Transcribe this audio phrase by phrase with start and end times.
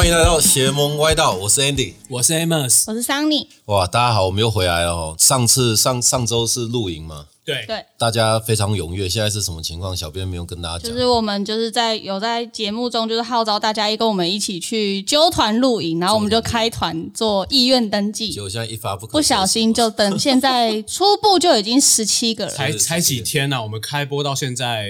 [0.00, 1.92] 欢迎来到邪门歪道，我是 Andy。
[2.08, 5.14] 我是 Amos，我是 Sunny，哇，大家好，我们又回来了哦。
[5.18, 9.08] 上次上上周是露营嘛，对对，大家非常踊跃。
[9.08, 9.96] 现在是什么情况？
[9.96, 10.90] 小编没有跟大家讲。
[10.90, 24.88] 就是我们就是在有在节目中就是号召大家一跟我们一起去揪团露营，然后我们就开团做意愿登记结，果现在一发不可不小心就等现在初步就已经十七个人，才才几天呢、我们开播到现在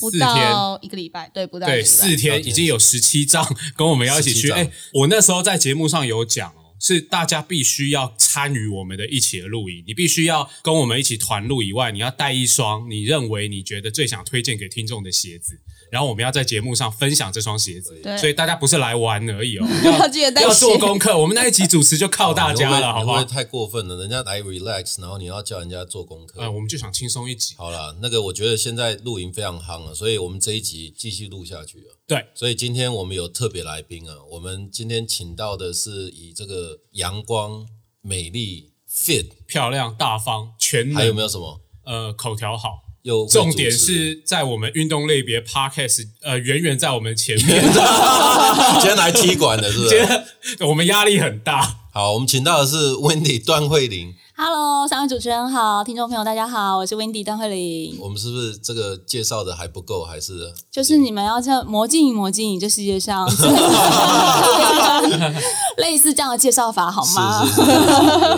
[0.00, 3.44] 不四天，到一个礼拜，对，不到对，四天已经有十七张
[3.76, 4.48] 跟我们要一起去。
[4.48, 15.58] 张哎，我那时候在节目上有讲哦，是大家必须要参与我们的一起的露营，你必须要跟我们一起团露以外，你要带一双你认为你觉得最想推荐给听众的鞋子。
[15.90, 19.66] 然后我们要在节目上分享这双鞋子，对所以大家不是来玩而已哦，
[19.98, 21.16] 要记得带要做功课。
[21.16, 23.34] 我们那一集主持就靠大家了，好不好哦你会不会？
[23.34, 23.96] 太过分了？
[23.96, 26.42] 人家来 relax，然后你要叫人家做功课。
[26.42, 27.54] 嗯，我们就想轻松一集。
[27.56, 31.96] 好了，那个我觉得现在露营非常夯了，所以我们这一集继续录下去了。
[32.06, 37.66] 对，所以今天我们有特别来宾啊，我们今天请到的是以这个阳光、
[38.02, 41.62] 美丽、fit，漂亮、大方、全能，还有没有什么？
[41.84, 42.82] 呃口条好？
[43.02, 47.60] 有重点是在我们运动类别 podcast，呃，远远在我们前面，
[48.80, 50.64] 今天来踢馆的，是不是？
[50.64, 51.86] 我们压力很大。
[51.92, 54.14] 好，我们请到的是 Wendy 段慧玲。
[54.36, 57.96] Hello，三位主持人好，听众朋友大家好，我是 Wendy 邓慧玲。
[58.00, 60.04] 我们是不是这个介绍的还不够？
[60.04, 63.24] 还是就是你们要像魔镜魔镜，这世界上
[65.78, 67.46] 类似这样的介绍法好吗？
[67.46, 67.72] 是是是是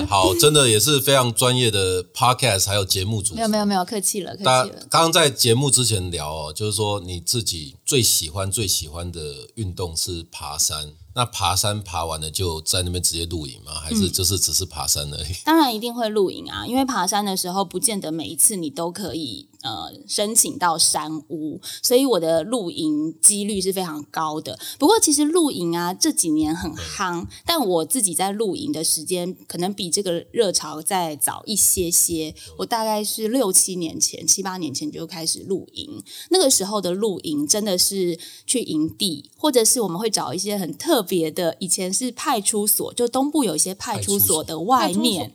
[0.00, 3.34] 是好，真的也是非常专业的 podcast，还有节目组。
[3.34, 4.77] 没有没有没有，客气了，客气大家了。
[4.91, 10.92] 刚刚在节目之前聊哦，就是说你自己最喜欢最喜欢的运动是爬山。
[11.17, 13.72] 那爬山爬完了就在那边直接露营吗？
[13.72, 15.33] 还嗯是就是只是爬山而已？
[15.47, 24.56] 当然一定会露营啊，因为爬山的时候不见得每一次你都可以呃申请到山屋，所以我的露营几率是非常高的。
[24.78, 32.34] 不过其实露营啊这几年很夯，但我自己在露营的时间可能比这个热潮再早一些些。
[32.59, 45.34] 我大概是六七年前、七八年前就开始露营，那个时候的露营真的是去营地，或者是我们会找一些很特别的，以前是派出所，就东部有一些派出所的外面，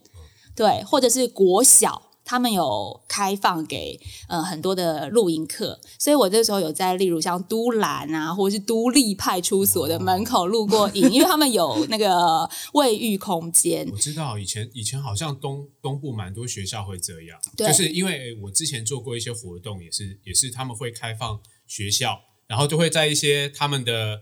[0.56, 2.11] 对，或者是国小。
[2.24, 13.98] 他们有开放给呃很多的露营课，所以我这时候有在例如像都兰啊，或者是都立派出所的门口露过营，因为他们有那个卫浴空间我。
[13.98, 24.22] 知道以前以前好像东东部蛮多学校会这样，就是因为我之前做过一些活动，也是也是他们会开放学校，然后就会在一些他们的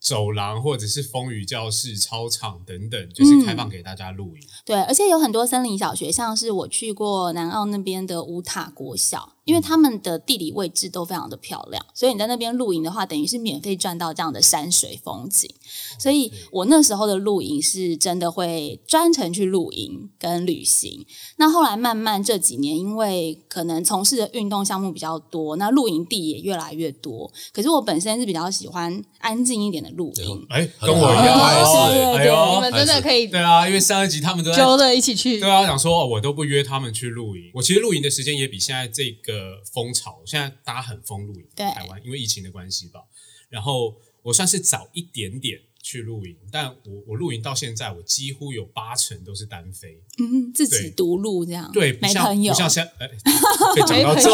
[0.00, 4.42] 走廊或者是风雨教室、操场等等，就是开放给大家露营。
[4.64, 15.50] 对，而且有很多森林小学，像是我去过南澳那边的五塔国小，因为他们的地理位置都非常的漂亮，所以你在那边露营的话，等于是免费赚到这样的山水风景。
[15.98, 21.04] 所以我那时候的露营是真的会专程去露营跟旅行。
[21.36, 27.30] 那后来慢慢这几年，因为可能从事的运动项目比较多，那露营地也越来越多。
[27.52, 30.46] 可是我本身是比较喜欢安静一点的露营。
[30.50, 35.50] 哎，很跟我一样好哦，对对对哎呦你们真的可以对啊，因为上一集他们都在揪着一起去对。
[35.50, 37.50] 啊，想说我都不约他们去露营。
[37.54, 39.29] 我其实露营的时间也比现在这个
[39.72, 43.00] 风潮，现在大家很疯露营，对台湾因为疫情的关系吧。
[43.48, 50.02] 然后我算是早一点点去露营，但我我露营到现在，我几乎有八成都是单飞。
[50.18, 53.08] 嗯，自己独露这样，对，不像没朋友不，像现在，哎，
[53.74, 54.30] 被讲到没朋友重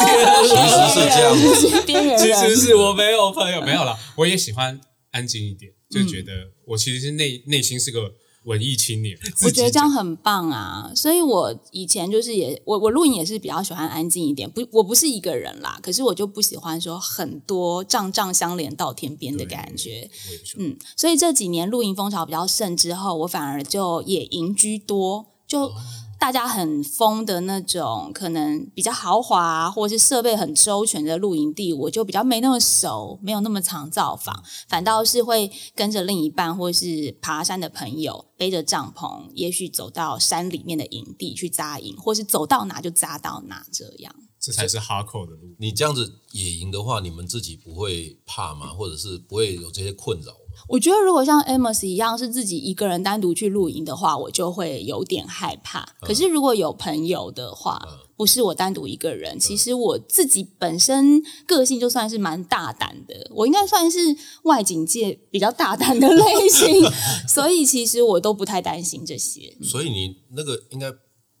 [0.00, 0.56] 点 其。
[0.68, 1.82] 实是这样子。
[1.86, 4.78] 边缘其实是我没有朋友，没有了，我也喜欢
[5.12, 8.12] 安静一点，就觉得我其实是内内心是个
[8.48, 9.16] 文艺青年。
[9.44, 20.10] 我觉得这样很棒啊，所以我以前就是也我我露营也是比较喜欢安静一点，不我不是一个人啦，可是我就不喜欢说很多丈丈相连到天边的感觉，
[20.58, 25.70] 嗯，所以这几年露营风潮比较盛之后，我反而就野营居多，就。
[26.18, 44.14] 大家很疯的那种，可能比较豪华或是设备很周全的露营地，我就比较没那么熟，没有那么常造访，反倒是会跟着另一半或是爬山的朋友，背着帐篷，也许走到山里面的营地去扎营，或是走到哪就扎到哪这样。
[44.40, 45.54] 这才是哈扣的路。
[45.58, 48.68] 你这样子野营的话，你们自己不会怕吗？
[48.68, 50.32] 或者是不会有这些困扰？
[50.66, 55.94] 我觉得如果像 Amos 一样是自己一个人单独去露营的话，我就会有点害怕。
[56.00, 57.80] 可是如果有朋友的话，
[58.16, 63.98] 不是我单独一个人，其实我自己本身个性就算是蛮大胆的，我应该算是
[64.42, 66.84] 外景界比较大胆的类型，
[67.28, 69.56] 所以其实我都不太担心这些。
[69.62, 70.90] 所以你那个应该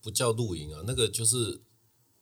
[0.00, 1.60] 不叫露营啊，那个就是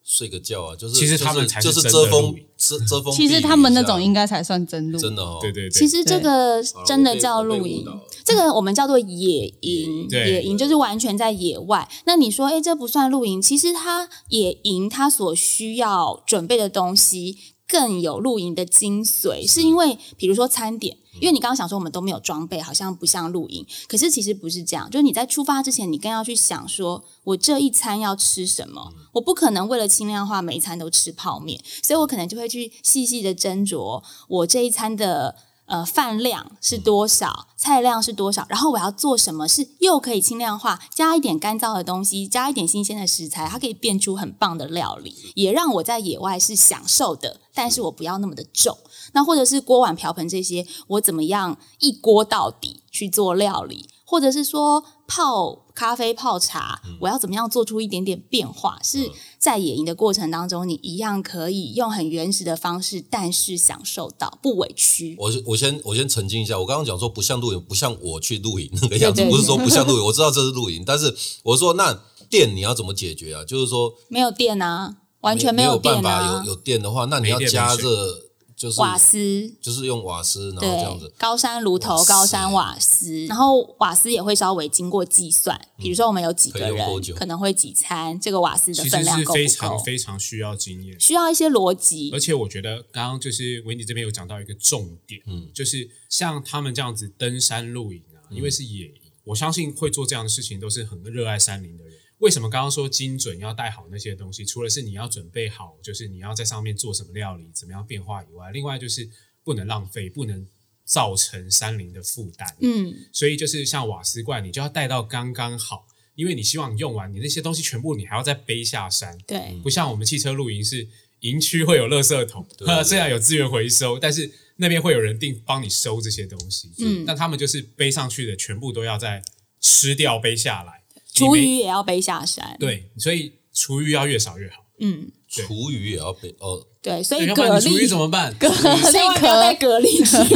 [0.09, 3.13] 睡个觉啊，就是其实他们才是就是遮风遮遮风。
[3.13, 4.99] 其实他们那种应该才算真露。
[4.99, 7.85] 真的哦，对对对，其实这个真的叫露营
[8.25, 10.07] 这个我们叫做野营。
[10.09, 11.89] 对野营就是完全在野外。
[12.05, 13.43] 那你说，哎，这不算露营？
[13.43, 17.37] 其实它野营它所需要准备的东西
[17.69, 20.97] 更有露营的精髓，是因为比如说餐点。
[21.19, 24.91] 因为你刚刚想说我们都没有装备，好像不像露营，可是其实不是这样。
[24.91, 28.93] 就是你在出发之前，你更要去想说，我这一餐要吃什么？
[29.13, 35.35] 我不可能为了轻量化每一餐都吃泡面，所以我可能就会去细细的斟酌我这一餐的
[35.67, 48.77] 呃饭量是多少，菜量是多少，然后我要做什么是又可以轻量化，加一点干燥的东西，加一点新鲜的食材，它可以变出很棒的料理，也让我在野外是享受的，但是我不要那么的重。
[49.13, 58.79] 那或者是锅碗瓢盆这些，我怎么样一锅到底去做料理，或者是说泡咖啡、泡茶，我要怎么样做出一点点变化？
[58.83, 65.17] 是在野营的过程当中，你一样可以用很原始的方式，但是享受到不委屈。
[65.19, 72.01] 我我先我先澄清一下，我刚刚讲说不像露营，不像我去露营那个样子，不是说不像露营， 我知道这是露营，但是我说那
[72.31, 73.45] 电你要怎么解决啊？
[73.45, 78.26] 就是说没有电啊，完全没有电办法啊有，有电的话，那你要加热，
[78.57, 79.53] 就是瓦斯。
[79.61, 81.13] 就是用瓦斯，然后这样子，。
[81.19, 86.75] 高山炉头、高山瓦斯，然后瓦斯也会稍微经过计算，比如说我们有几个人
[87.15, 89.47] 可能会几餐，这个瓦斯的分量够非？
[89.47, 90.99] 常非常需要经验。
[90.99, 92.19] 需要一些逻辑而。
[92.19, 98.95] 且我觉得刚刚就是维尼这边有讲到一个重点，嗯，就是像他们这样子登山露营啊，因为是野营，
[99.25, 101.95] 我相信会做这样的事情都是很热爱山林的人。
[102.19, 104.45] 为什么刚刚说精准要带好那些东西？
[104.45, 109.09] 除了是你要准备好，就是你要在上面做什么料理，怎么样变化以外，另外就是
[109.45, 110.47] 不能浪费，不能
[110.85, 112.57] 造成山林的负担。
[112.61, 120.89] 嗯，所以就是像瓦斯罐，你就要带到刚刚好，因为你希望你用完你那些东西全部你还要再背下山，对，不像我们汽车露营是
[121.21, 122.47] 营区会有垃圾桶，
[122.85, 127.05] 虽然有资源回收，但是那边会有人定帮你收这些东西，嗯。
[127.05, 129.23] 但他们就是背上去的全部都要再
[129.61, 130.83] 吃掉背下来，
[131.17, 138.33] 厨余也要背下山。，对，所以厨余要越少越好，嗯，厨余也要背哦，对，所以蛤蜊怎么办？
[138.39, 140.35] 千万不要带蛤蜊去，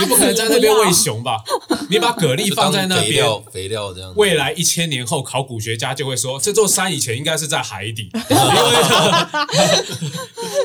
[0.00, 1.36] 你不可能在那边喂熊吧？
[1.90, 4.18] 你把蛤蜊放在那边肥料，肥料这样子。
[4.18, 8.36] 未来一千年后，考古学家就会说，这座山以前应该是在海底，因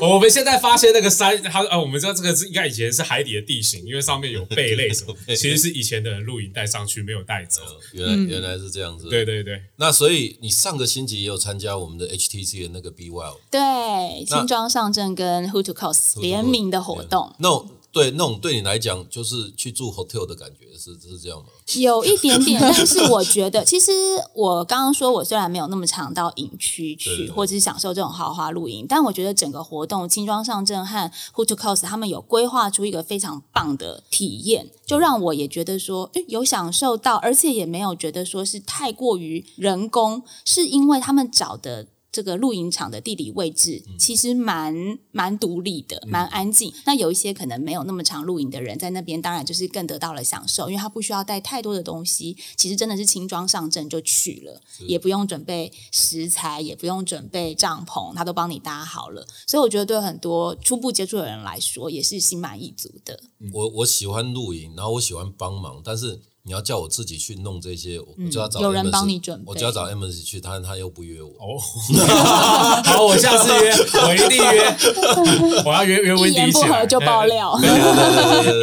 [0.00, 7.60] 为我们现在发现那个山，它啊，我们知道这个是应该以前是海底的地形，因为上面有贝类什么，其实是以前的人露营带上去没有带走。
[7.92, 9.10] 原来原来是这样子。
[9.10, 21.44] 对对对，那所以你上个星期也有参加我们的 HTC 的那个 Be Well 对，轻装上阵跟 Who to Cost 联名的活动，那种对那种对你来讲就是去住 hotel 的感觉，是是这样吗？
[21.76, 23.92] 有一点点， 但是我觉得，其实
[24.34, 41.88] 我刚刚说，我虽然没有那么常到营区去，对对对或者是享受这种豪华露营，但我觉得整个活动轻装上阵和 Who to Cost 他们有规划出一个非常棒的体验，就让我也觉得说，诶有享受到，而且也没有觉得说是太过于人工，是因为他们找的。
[42.12, 46.70] 这个露营场的地理位置其实蛮蛮独立的，蛮安静。
[46.84, 59.26] 那有一些可能没有那么长露营的人在那边，当然就是更得到了享受，因为他不需要带太多的东西，其实真的是轻装上阵就去了，也不用准备食材，也不用准备帐篷，他都帮你搭好了。
[59.46, 63.18] 所以我觉得对很多初步接触的人来说，也是心满意足的。
[63.54, 69.44] 我我喜欢露营，然后我喜欢帮忙，但是你要叫我自己去弄这些，我我就要找嗯有人帮你准备。
[69.46, 71.28] 我就要找 Amos 去，他他又不约我。
[71.28, 71.54] 哦，
[72.84, 73.70] 好，我下次约，
[74.02, 74.76] 我一定约，
[75.64, 77.56] 我要约约温一言迪起来，不合就爆料。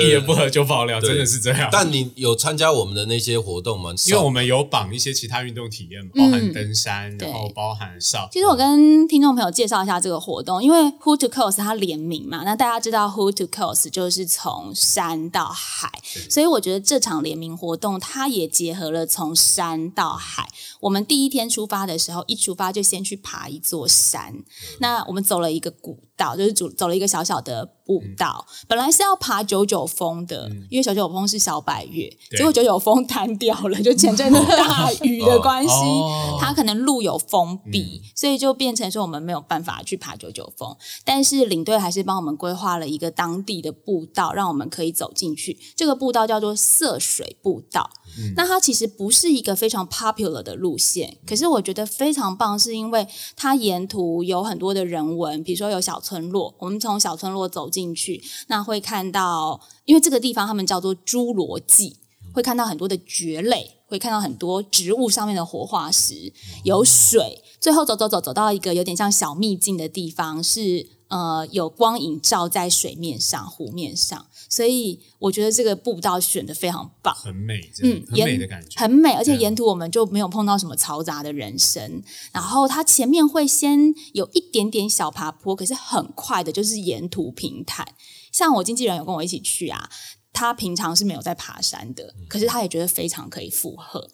[0.04, 1.70] 一言不合就爆料，真的是这样。
[1.72, 3.94] 但你有参加我们的那些活动吗？
[4.08, 7.30] 因为我们有绑一些其他运动体验，包含登山，对。
[7.30, 8.28] 然后包含上。
[8.30, 15.90] 其实我跟听众朋友介绍一下这个活动，因为 Who to Coast 它联名嘛，那大家知道 Who to Coast 就是从山到海，
[16.30, 20.50] 所以我觉得这场联名活活动它也结合了从山到海。
[20.82, 24.44] 我们第一天出发的时候，一出发就先去爬一座山，
[24.80, 40.76] 那我们走了一个古道，就是走走了一个小小的步道，本来是要爬九九峰的，因为九九峰是小百岳，结果九九峰瘫掉了，就前阵子大 雨的关系，哦它可能路有封闭，所以就变成说我们没有办法去爬九九峰。
[41.06, 45.58] 但是领队还是帮我们规划了一个当地的步道，让我们可以走进去。
[45.78, 47.90] 这个步道叫做涉水步道。
[48.36, 61.98] 那它其实不是一个非常 popular 的路线，可是我觉得非常棒，是因为它沿途有很多的人文，比如说有小村落，我们从小村落走进去，那会看到，因为这个地方他们叫做侏罗纪。
[62.32, 66.32] 会看到很多的蕨类，会看到很多植物上面的活化石，
[66.64, 67.42] 有水。
[67.60, 77.14] 最后走走走走到一个有点像小秘境的地方，是呃有光影照在水面上、湖面上，所以我觉得这个步道选的非常棒。
[77.14, 78.80] 很美，嗯，很沿美的感觉。
[78.80, 82.02] 很美，而且沿途我们就没有碰到什么嘈杂的人声。
[82.32, 87.86] 然后它前面会先有一点点小爬坡，可是很快的就是沿途平坦。
[88.32, 89.90] 像我经纪人有跟我一起去啊，
[90.32, 94.10] 他平常是没有在爬山的，可是他也觉得非常可以负荷。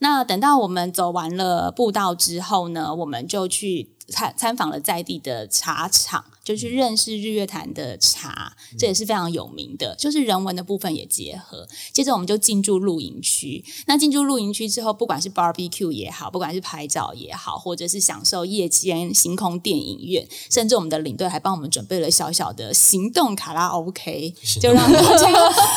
[0.00, 11.66] 那等到我们走完了步道之后呢，我们就去参参访了在地的茶厂，就去认识日月潭的茶，这也是非常有名的，就是人文的部分也结合。
[11.92, 25.28] 接着我们就进驻露营区，那进驻露营区之后，不管是 barbecue 也好，不管是拍照也好，或者是享受夜间星空电影院，甚至我们的领队还帮我们准备了小小的行动卡拉 OK，就让大家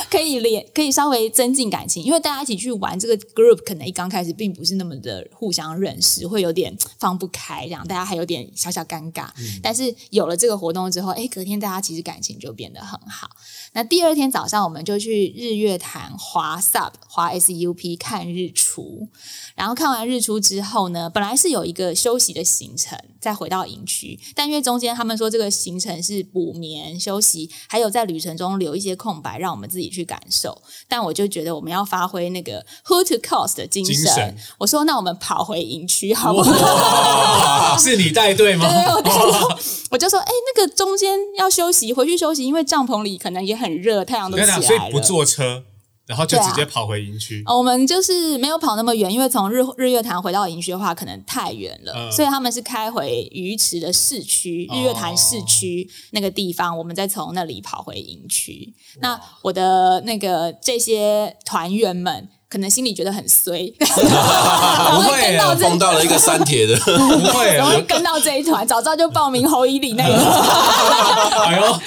[0.10, 9.28] 可以连可以稍微增进感情，因为大家一起去玩这个 group，可能一刚开始并不是那么的互相认识，会有点放不开，这样大家还有点小小尴尬。
[9.62, 13.30] 但是有了这个活动之后，哎，隔天大家其实感情就变得很好。
[13.74, 19.08] 那第二天早上，我们就去日月潭滑 SUP 滑 SUP 看日出，
[19.56, 30.62] 然后看完日出之后呢，本来是有一个休息的行程，再回到营区，但因为中间他们说这个行程是补眠休息，还有在旅程中留一些空白，让我们自己去感受。
[30.88, 36.52] 但我就觉得我们要发挥那个 who to cost 的精神，精神我说那我们跑回营区好不好？
[36.52, 38.68] 哇， 是你带队吗？
[38.68, 39.48] 对，我带头
[39.92, 44.62] 我就说，哎、那个中间要休息，回去休息，因为帐篷里可能也很热，太阳都起来了。
[44.62, 45.64] 所以不坐车，
[46.08, 47.44] 然后就直接跑回营区。
[47.46, 58.74] 哦我们就是没有跑那么远，因为从日日月潭回到营区的话，可能太远了，嗯所以他们是开回鱼池的市区，日月潭市区那个地方，我们再从那里跑回营区。
[59.00, 62.30] 那我的那个这些团员们。
[62.52, 66.92] 可能心里觉得很衰， 不会跟到碰到了一个删帖的， 不
[67.30, 70.14] 会，然后我跟到这一团，早知道就报名侯以礼那个。
[71.48, 71.80] 哎呦，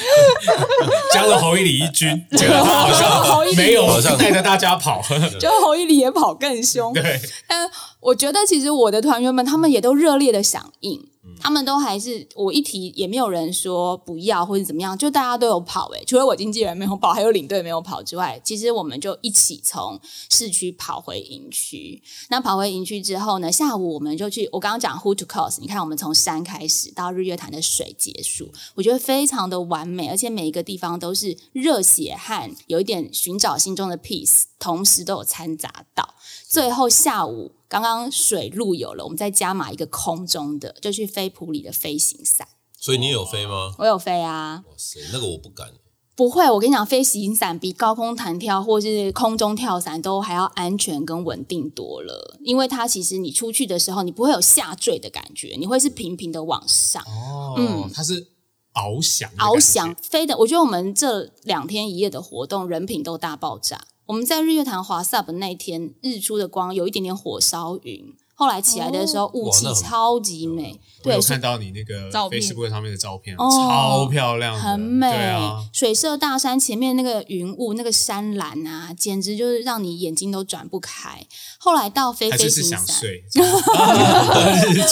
[1.12, 5.02] 加了侯一里一军，结果他好像没有好像带着大家跑。
[5.38, 7.68] 就侯一礼也跑更凶，对，但
[8.00, 10.98] 我觉得其实我的团员们他们也都热烈的响应，
[11.44, 22.02] 他们都还是我一提也没有人说不要或者怎么样，就大家都有跑诶、除了我经纪人没有跑，还有领队没有跑之外，其实我们就一起从市区跑回营区。
[22.30, 36.14] 那跑回营区之后呢，下午我们就去我刚刚讲 who to cost，你看我们从山开始到日月潭的水结束，我觉得非常的完美，而且每一个地方都是热血和有一点寻找心中的 peace，同时都有掺杂到。
[36.48, 42.46] 最后下午刚刚水路有了，我们再加码一个空中的，就去飞普里的飞行伞。
[42.78, 43.74] 所以你有飞吗？
[43.80, 45.72] 我有飞啊，哇塞，那个我不敢。
[46.14, 57.02] 不会，我跟你讲，飞行伞比高空弹跳或是空中跳伞都还要安全跟稳定多了，因为它其实你出去的时候，你不会有下坠的感觉，你会是平平的往上。
[57.02, 58.28] 哦，它是
[58.74, 60.38] 翱翔翱翔飞的。
[60.38, 63.80] 我觉得我们这两天一夜的活动，人品都大爆炸。
[64.06, 75.10] 我们在日月潭华 SUP 那天，日出的光有一点点火烧云，后来起来的时候雾气超级美，对，我有看到你那个 Facebook 上面的照片，哦超漂亮的，很美。
[75.10, 81.26] 对啊，水色大山前面那个云雾，那个山岚啊，简直就是让你眼睛都转不开。
[81.58, 83.24] 后来到飞飞还是是行伞，想睡，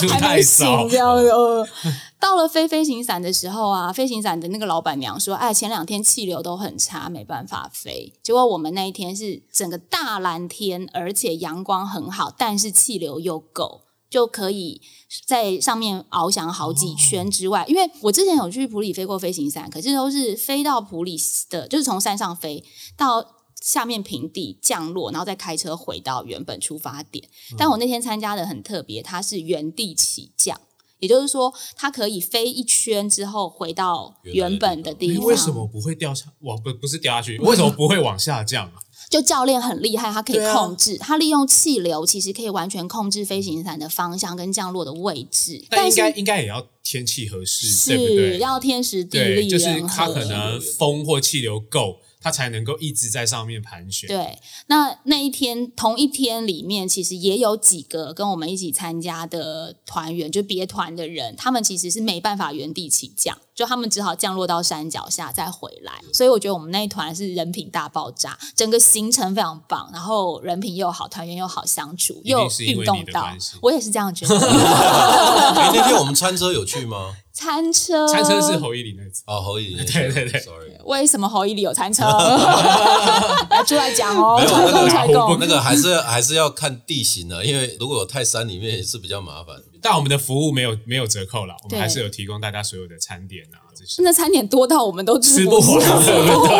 [0.08, 1.68] 太没醒早，这样的。
[2.22, 14.80] 到了飞飞行伞的时候啊，飞行伞的那个老板娘说：“哎，前两天气流都很差，没办法飞。”结果我们那一天是整个大蓝天，而且阳光很好，但是气流又够，就可以
[15.26, 17.64] 在上面翱翔好几圈之外。
[17.66, 21.18] 因为我之前有去普里飞过飞行伞，可是都是飞到普里
[21.50, 22.62] 的，就是从山上飞
[22.96, 23.42] 到。
[23.60, 27.28] 下面平地降落，然后再开车回到原本出发点。
[27.56, 30.60] 但我那天参加的很特别，它是原地起降，
[31.02, 35.16] 也就是说，它可以飞一圈之后回到原本的地方。
[35.16, 36.26] 你为什么不会掉下？
[36.42, 38.74] 往不不是掉下去，为什么不会往下降啊？
[39.10, 45.62] 就教练很厉害，他可以控制，他利用气流其实可以完全控制飞行伞的方向跟降落的位置。
[45.68, 48.38] 但应是该应该也要天气合适，对不是对？
[48.38, 49.82] 要天时地对，利就是。
[49.88, 54.06] 它可能风或气流够，它才能够一直在上面盘旋。
[54.08, 66.00] 对，那那一天同一天里面，其实也有几个跟我们一起参加的团员，就别团的人，他们其实是没办法原地起降，就他们只好降落到山脚下再回来。
[66.12, 73.28] 所以我觉得我们那一团是人品大爆炸，整个行程非常棒，然后人品又好，团员又好相处，又运动到。
[73.60, 74.38] 我也是这样觉得。
[75.56, 77.16] 哎，那天我们 餐车有去吗？
[77.32, 82.02] 餐车，餐车是侯一林那次，哦，侯乙， 对对对，sorry，为什么侯一里有餐车？
[83.50, 85.36] 要出来讲哦，没有那个 采购。
[85.38, 89.56] 那个还是还是要看地形的，因为如果有泰山里面也是比较麻烦。
[89.80, 96.56] 但我们的服务没有没有折扣啦，我们还是有提供大家所有的餐点啊这些，那餐点多到我们都吃不不完，对不对？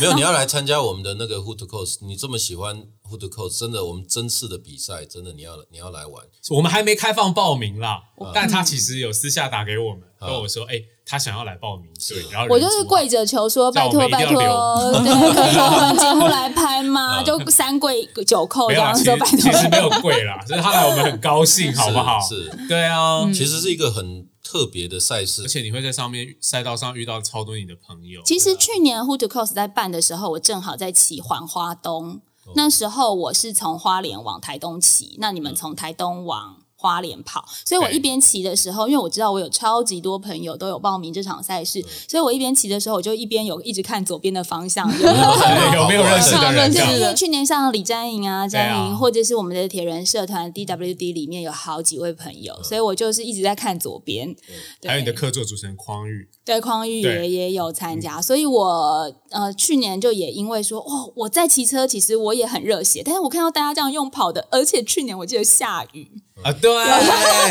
[0.00, 6.24] 没有，你要来参加我们的那个 Who to Coast，你这么喜欢 Who to Coast，真的，我们真次的比赛，真的你要你要来玩。
[6.50, 8.00] 我们还没开放报名啦，
[8.34, 17.22] 但他其实有私下打给我们，跟我说，哎，他想要来报名，对，然后我就是跪着求说，拜托拜托，对，可以让我们节目来拍吗？
[17.24, 19.38] 就三跪九叩这样其实说拜托。
[19.38, 22.20] 其实没有跪啦，就是他来我们很高兴， 好不好？
[22.20, 23.32] 是，对啊，嗯。
[23.32, 28.22] 其实是一个很特别的赛事而，且你会在上面赛道上遇到超多你的朋友。
[28.24, 36.59] 其实去年 Who to Coast 在办的时候，我正好在骑环花东，哦那时候我是从花莲往台东骑，那你们从台东往。
[36.80, 46.00] 花莲跑，所以我一边骑的时候，因为我知道我有超级多朋友都有报名这场赛事，所以我一边骑的时候，我就一边有一直看左边的方向，有没有？
[46.10, 46.72] 认识的人？
[46.72, 48.96] 对，因为去年像李詹莹啊、詹莹，啊。
[48.96, 54.34] 或者是我们的铁人社团 DWD 里面有好几位朋友，所以我就是一直在看左边。
[54.80, 54.88] 对。
[54.88, 66.10] 还有你的客座主持人匡玉，对匡玉也也有参加，所以我呃去年就也因为说哦我在骑车，其实我也很热血，但是我看到大家这样用跑的，而且去年我记得下雨，
[66.42, 66.70] 啊，对，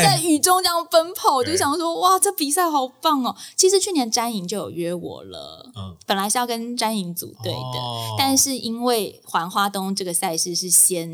[0.02, 3.34] 在雨中这样奔跑，我就想说哇这比赛好棒哦。
[3.56, 5.96] 其实去年詹莹就有约我了，嗯。
[6.06, 8.16] 本来是要跟詹莹组队的，哦。
[8.18, 11.08] 但是因为环花东这个赛事是先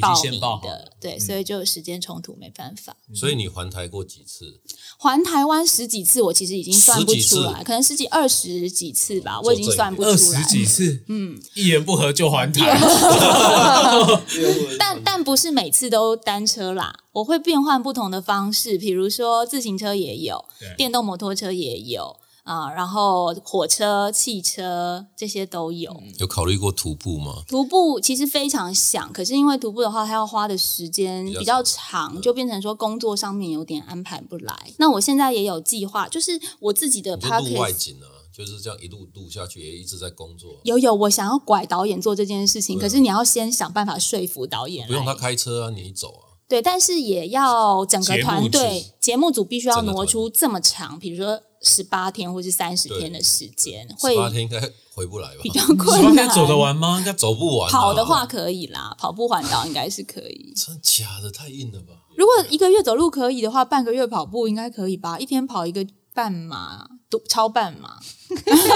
[0.00, 2.94] 报名先报的，对，所以就时间冲突，没办法。
[3.14, 4.60] 所以你环台过几次？
[4.98, 10.44] 环台湾十几次，我其实已经算不出来，可能十几二十几次吧，我已经算不出来十。
[10.44, 12.78] 几次，嗯，一言不合就还台，
[14.78, 20.44] 但但不是每次都单车啦，我会变换不同的方式，比如说自行车也有，
[20.76, 26.02] 电动摩托车也有啊、然后火车、汽车这些都有。
[26.18, 27.44] 有考虑过徒步吗？
[27.46, 34.72] 徒步其实非常想，可是因为徒步的话，它要花的时间比较长，就变成说工作上面有点安排不来。
[34.78, 46.21] 那我现在也有计划，就是我自己的你就录外景啊，就是这样一路录下去，也一直在工作，有有，我想要拐导演做这件事情，可是你要先想办法说服导演不用他开车啊，你走啊。
[46.52, 54.60] 对，但是也要整个团队节目组必须要挪出这么长，比如说十八天或是三十天的时间，会十八天应该
[54.94, 55.48] 回不来吧比？
[55.48, 56.14] 较十八困难。
[56.14, 56.98] 天走得完吗？
[56.98, 57.72] 应该走不完、啊。
[57.72, 60.52] 跑的话可以啦，跑步环岛应该是可以。
[60.54, 61.94] 真假的太硬了吧？
[62.18, 65.18] 如果一个月走路可以的话，半个月跑步应该可以吧？
[65.18, 68.00] 一天跑一个半马，都超半马。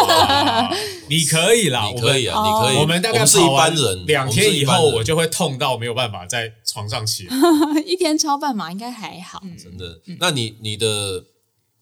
[0.04, 0.76] 哇
[1.08, 2.76] 你可以啦， 你可以啊，哦你可以。
[2.82, 7.34] 我们大概是一般人，两天以后我就会痛到没有办法在床上起来。
[7.86, 9.40] 一天超半马应该还好。
[9.58, 10.00] 真的。
[10.20, 11.24] 那你你的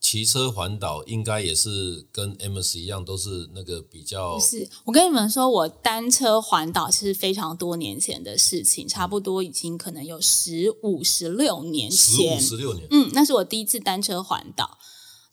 [0.01, 12.39] 骑车环岛应该也是跟 Amos 一样，都是那个比较是我跟你们说，我单车环岛是非常多年前的事情，差不多已经可能有十五、十六年前十五。
[12.39, 12.87] 十六年。
[12.93, 14.79] 嗯，那是我第一次单车环岛。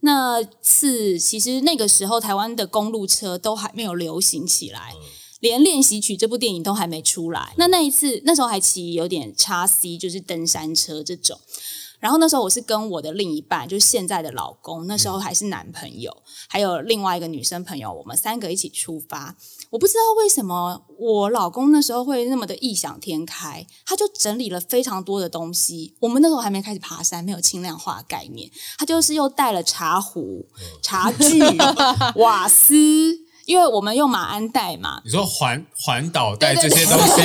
[0.01, 4.93] 那次其实那个时候台湾的公路车都还没有流行起来，
[5.39, 7.53] 连练习曲这部电影都还没出来。
[7.57, 11.39] 那那一次那时候还骑有点叉 C，就是登山车这种。
[11.99, 19.37] 然后那时候我是跟我的另一半，就是现在的老公，那时候还是男朋友，还有另外一个女生朋友，我们三个一起出发。
[19.71, 25.95] 我不知道为什么我老公那时候会那么的异想天开，他就整理了非常多的东西。
[26.01, 30.45] 我们那时候还没开始爬山，没有轻量化概念，他就是又带了茶壶、
[30.81, 31.39] 茶具、
[32.19, 33.17] 瓦斯，
[33.51, 37.21] 因为我们用马鞍带嘛，你说环环岛带这些东西，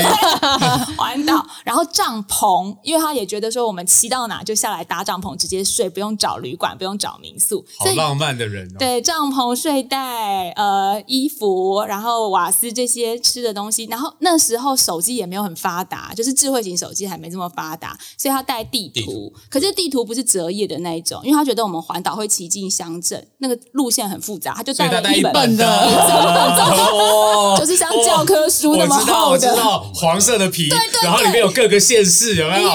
[0.98, 8.76] 环岛，然后帐篷，因为他也觉得说我们骑到哪就下来搭帐篷直接睡，不用找旅馆，不用找民宿，好浪漫的人哦。
[8.76, 18.96] 对，帐篷、睡袋、呃，衣服，然后瓦斯这些吃的东西，然后那时候手机也没有很发达，就是智慧型手机还没这么发达，所以他带地图。
[18.96, 25.64] 地图可是地图不是折页的那一种，因为他觉得我们环岛会骑进乡镇，那个路线很复杂，他就带了一本的，
[26.92, 32.70] 哦就是像教科书那么我知道，厚的，我知道，黄色的皮，对然后里面有各个县市，有没有？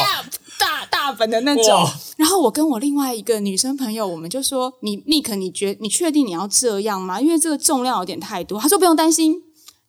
[0.58, 1.89] 大大本的那种。
[2.17, 7.19] 然后我跟我另外一个女生朋友，我们就说：“你 Nick，你觉你确定你要这样吗？
[7.19, 9.36] 因为这个重量有点太多。”他说：“不用担心，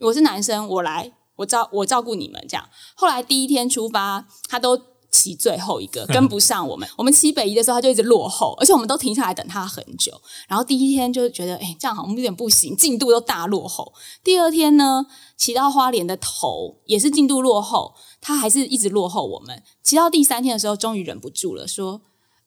[0.00, 2.64] 我是男生，我来，我照我照顾你们。”这样。
[2.94, 4.78] 后来第一天出发，他都
[5.12, 6.88] 骑最后一个，跟不上我们。
[6.96, 10.20] 我们骑北移的时候，他就一直落后，而且我们都停下来等他很久。
[10.48, 13.92] 然后第一天就觉得，哎，这样好像有点不行，进度都大落后。
[14.24, 19.62] 第二天呢，骑到花莲的头也是进度落后，他还是一直落后我们。
[19.82, 22.00] 骑到第三天的时候，终于忍不住了，说。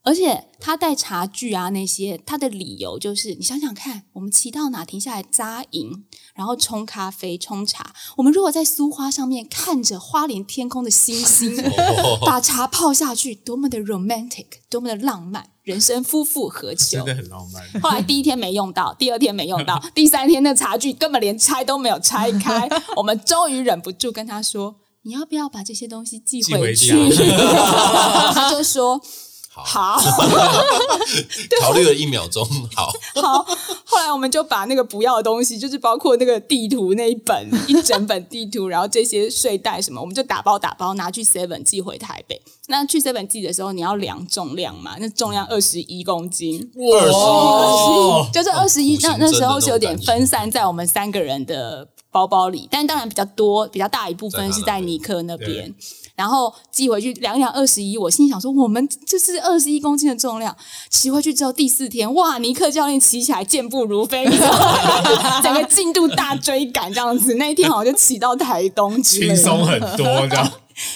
[0.06, 7.92] 而且他带茶具啊，那些他的理由就是，你想想看，我们骑到哪停下来扎营，然后冲咖啡、冲茶。
[8.18, 11.58] 我们如果在苏花上面看着花莲天空的星星，
[12.24, 17.00] 把茶泡下去，多么的 romantic，多么的浪漫，人生夫复何求？
[17.00, 17.82] 真的很浪漫。
[17.82, 22.70] 后来第一天没用到，第二天没用到， 第三天那茶具根本连拆都没有拆开。
[22.96, 27.10] 我们终于忍不住跟他说：“你要不要把这些东西寄回去？”
[28.36, 29.02] 他就说。
[29.64, 29.98] 好，
[31.62, 32.92] 考虑了一秒钟，好，
[33.22, 33.46] 好。
[33.86, 42.42] 后来我们就把那个不要的东西，就是包括那个地图那一本一整本地图，然后这些睡袋什么，我们就打包打包拿去 Seven 寄回台北。
[42.68, 44.96] 那去 Seven 寄的时候，你要量重量嘛？
[45.00, 48.98] 那重量二十一公斤，哇，就是二十一。
[48.98, 55.74] 那那时候是有点分散在我们三个人的包包里，但当然比较多，比较大一部分是在尼克那边。
[56.16, 60.56] 然后寄回去量量二十一，我心想说，我们就是二十一公斤的重量，
[60.90, 64.26] 骑回去之后第四天，哇，尼克教练骑起来健步如飞，
[65.44, 70.52] 整个进度大追赶这样子，那一天好像就骑到台东，轻松很多这样。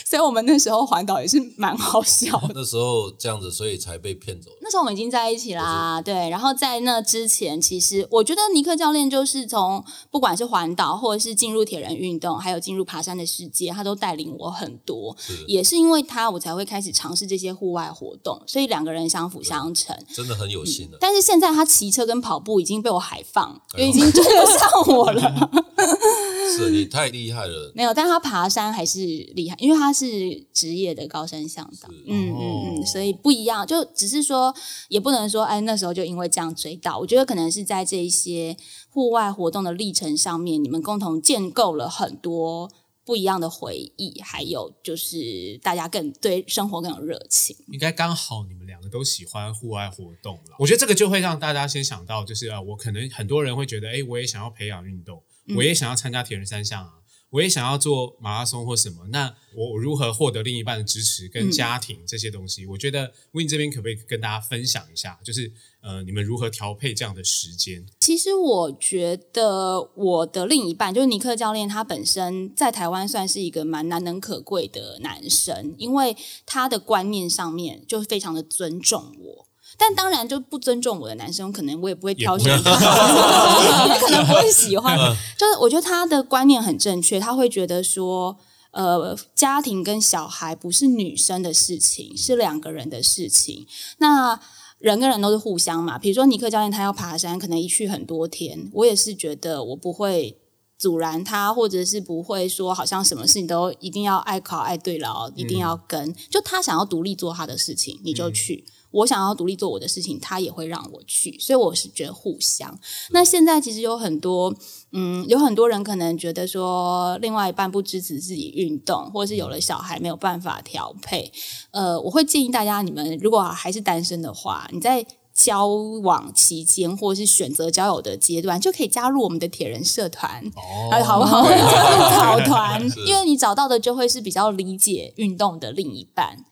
[0.05, 2.41] 所以我们那时候环岛也是蛮好笑。
[2.53, 4.51] 那时候这样子，所以才被骗走。
[4.61, 6.29] 那时候我们已经在一起啦，对。
[6.29, 15.15] 然后在那之前，其实我觉得尼克教练就是从不管是环岛，或者是进入铁人运动，还有进入爬山的世界，他都带领我很多。
[15.47, 18.41] 也是因为他，我才会开始尝试这些户外活动。
[18.45, 20.97] 所以两个人相辅相成，真的很有心的。
[20.99, 25.49] 但是现在他骑车跟跑步已经被我海放，因为已经追得上我了。
[26.51, 27.71] 是你太厉害了。
[27.75, 31.89] 没有，但他爬山还是厉害，因为他是职业的高山向导。
[32.07, 33.65] 嗯嗯嗯，所以不一样。
[33.65, 34.53] 就只是说，
[34.87, 36.97] 也不能说，哎，那时候就因为这样追到。
[36.97, 38.55] 我觉得可能是在这一些
[38.89, 42.71] 户外活动的历程上面，你们共同建构了很多
[43.05, 47.55] 不一样的回忆，还有就是大家更对生活更有热情。
[47.71, 50.55] 应该刚好你们两个都喜欢户外活动了。
[50.59, 55.21] 我觉得这个就会让大家先想到，就是啊，我可能很多人会觉得，哎，我也想要培养运动。
[55.55, 56.93] 我也想要参加铁人三项啊，
[57.31, 59.07] 我也想要做马拉松或什么。
[59.11, 62.65] 那我如何获得另一半的支持跟家庭这些东西？
[62.65, 65.19] 我觉得 Win 这边可不可以跟大家分享一下？
[65.23, 67.85] 就是呃，你们如何调配这样的时间？
[67.99, 79.48] 其实我觉得我的另一半就是尼克教练，他本身在台湾算是一个蛮难能可贵的男生，因为他的观念上面就非常的尊重我。
[79.81, 82.69] 但当然，就不尊重我的男生，可能我也不会挑选他，
[83.87, 84.97] 也可能不会喜欢。
[85.37, 88.37] 就是我觉得他的观念很正确，他会觉得说，
[88.71, 93.65] 呃，家庭跟小孩不是女生的事情，是两个人的事情。
[93.99, 94.37] 那
[94.79, 95.97] 人跟人都是互相嘛。
[95.97, 100.37] 比如说尼克教练他要爬山，可能一去很多天，我也是觉得我不会
[100.77, 106.13] 阻拦他，或者是不会说好像什么事情都一定要爱考爱对了，一定要跟。
[106.29, 108.65] 就他想要独立做他的事情，你就去。
[108.91, 112.79] 我想要独立做我的事情，他也会让我去，所以我是觉得互相。
[113.11, 114.53] 那现在其实有很多，
[114.91, 121.31] 嗯，有很多人可能觉得说，另外一半不支持自己运动，或者是有了小孩没有办法调配。
[121.71, 130.43] 呃，我会建议大家，你们如果还是单身的话，你在交往期间或者是选择交友的阶段，就可以加入我们的铁人社团，
[130.91, 131.43] 哎，好不好？
[131.43, 136.43] 跑 团，因为你找到的就会是比较理解运动的另一半。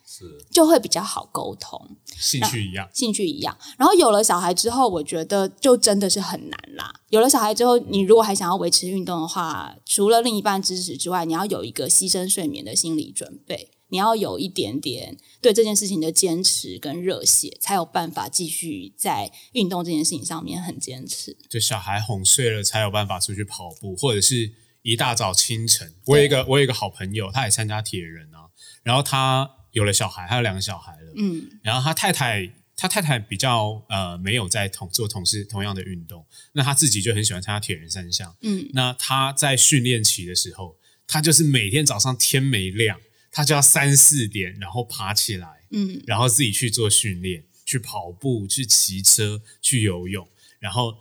[0.51, 1.79] 就会比较好沟通，
[2.17, 3.57] 兴趣一样，兴趣一样。
[3.77, 6.93] 然后有了小孩之后，我觉得就真的是很难啦。
[7.09, 21.37] 有了小孩之后，你如果还想要维持运动的话，除了另一半支持之外，你要有一个牺牲睡眠的心理准备，你要有一点点对这件事情的坚持跟热血，才有办法继续在运动这件事情上面很坚持。
[21.49, 24.51] 就小孩哄睡了，才有办法出去跑步，或者是
[24.81, 25.93] 一大早清晨。
[26.05, 28.49] 我有一个我有一个好朋友，他也参加铁人啊，
[28.83, 29.51] 然后他。
[29.77, 31.13] 有了小孩，还有两个小孩了。
[31.15, 38.35] 嗯，然后他太太，他太太比较呃没有在同做同事同样的运动，那他自己就很喜欢参加铁人三项。
[38.41, 42.99] 嗯，那他在训练期的时候，他就是每天早上天没亮，
[43.31, 50.27] 他就要三四点，然后爬起来，嗯，然后自己去做训练，去跑步，去骑车，去游泳，
[50.59, 50.97] 然后。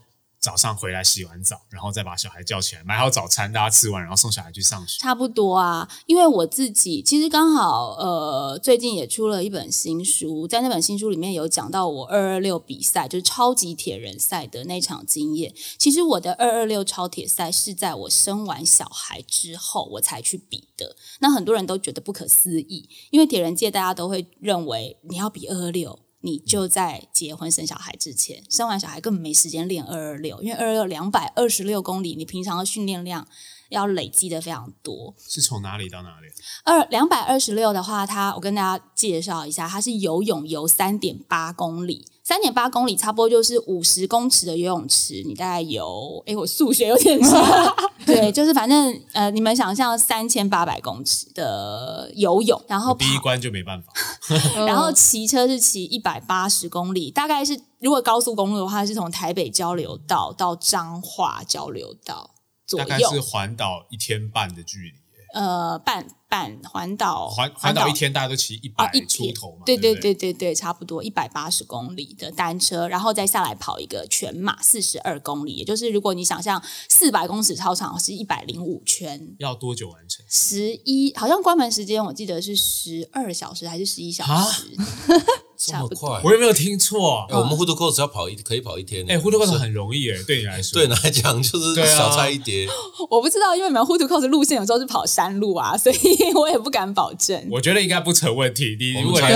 [0.46, 5.00] 早上回来洗完澡，然后再把小孩叫起来，买好早餐，大家吃完，然后送小孩去上学。
[5.00, 15.52] 差不多啊，因为我自己其实刚好呃，最近也出了一本新书，在那本新书里面有讲到我二二六比赛，就是超级铁人赛的那场经验。
[15.80, 20.94] 其实我的二二六超铁赛是在我生完小孩之后我才去比的。
[21.18, 25.98] 那很多人都觉得不可思议，因为铁人界大家都会认为你要比二二六。
[26.26, 33.28] 你就在结婚生小孩之前，生完小孩根本没时间练二二六，因为二二六两百二十六公里，你平常的训练量
[33.70, 35.14] 要累积的非常多。
[35.28, 36.26] 是从哪里到哪里？
[36.64, 42.06] 二两百二十六的话，它我跟大家介绍一下，它是游泳游三点八公里。
[42.24, 47.72] 三点八公里差不多就是五十公尺的游泳池，你大概游，哎，我数学有点差，
[48.04, 53.92] 对，就是反正呃，你们想象三千八百公尺的游泳，然后第一关就没办法，
[54.66, 62.30] 然后骑车是骑一百八十公里，大概是如果高速公路的话，是从台北交流道到彰化交流道
[62.66, 64.94] 左右，大概是环岛一天半的距离。
[65.34, 80.24] 呃，半半环岛，环环岛一天大家都骑一百出头嘛，对对对对对，差不多一百八十公里的单车，然后再下来跑一个全马四十二公里，也就是如果你想象四百公尺操场是一百零五圈，要多久完成？
[80.28, 84.76] 十一，好像关门时间我记得是十二小时还是十一小时？
[85.58, 86.20] 这么快？
[86.22, 87.26] 我有没有听错？
[87.30, 89.10] 我们 Hood Course 要跑一可以跑一天。
[89.10, 92.68] 哎，Hood Course 很容易哎，对你来说，对你来讲就是小菜一碟。
[93.08, 95.96] 我不知道，因为你们 Hood Course 路线有时候是跑山路啊，所以
[96.34, 97.46] 我也不敢保证。
[97.50, 98.76] 我觉得应该不成问题。
[98.78, 99.32] 你如果才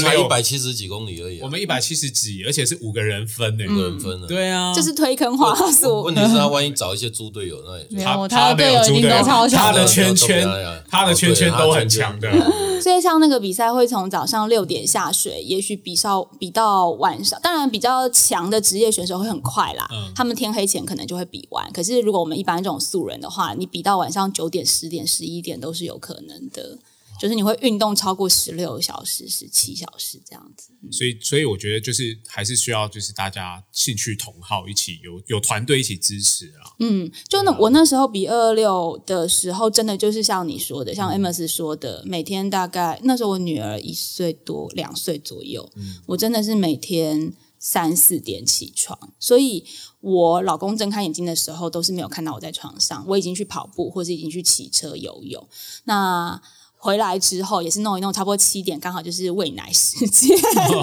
[0.00, 4.26] 才一百七十几公里而已，我们一百七十几，而且是五个人分的，五个人分的。
[4.26, 6.02] 对啊，就是推坑话术。
[6.02, 7.56] 问题是他万一找一些猪队友，
[7.90, 10.46] 那他他队友一定都超强，他的圈圈，
[10.88, 12.30] 他的圈圈都很强的。
[12.80, 17.38] 所以像那个比赛会从早上六点下水，也许比稍比到晚上。
[17.42, 21.70] 当然，比较强的职业选手会很快啦，他们天黑前可能就会比完。
[21.72, 26.78] 可是如果我们一般这种素人的话，你比到晚上九点、十点、十一点都是有可能的。
[27.20, 36.72] 就是你会运动超过十六小时、十七小时这样子，所以所以我觉得就是还是需要就是大家兴趣同好一起有有团队一起支持啊。
[36.78, 45.70] 嗯，就那我那时候比二二六的时候，真的就是像你说的，像 Amos 说的，每天大概那时候我女儿一岁多两岁左右，
[46.06, 49.66] 我真的是每天三四点起床，所以
[50.00, 55.46] 我老公睁开眼睛的时候都是没有看到我在床上，我已经去跑步或是已经去骑车游泳。
[55.84, 56.40] 那
[56.82, 60.34] 回来之后也是弄一弄，差不多七点刚好就是喂奶时间，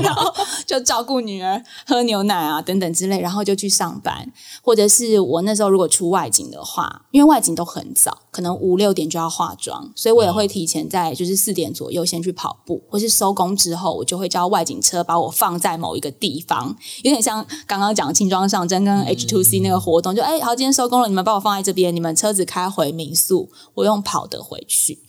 [0.03, 0.31] 然后
[0.65, 4.31] 就照顾女儿喝牛奶啊等等之类，然后就去上班。
[4.61, 24.99] 或者是我那时候如果出外景的话，因为外景都很早，可能五六点就要化妆，所以我也会提前在就是四点左右先去跑步，或是收工之后，我就会叫外景车把我放在某一个地方，有点像刚刚讲轻装上阵跟 H two C 那个活动，就哎好，今天收工了，你们把我放在这边，你们车子开回民宿，我用跑的回去。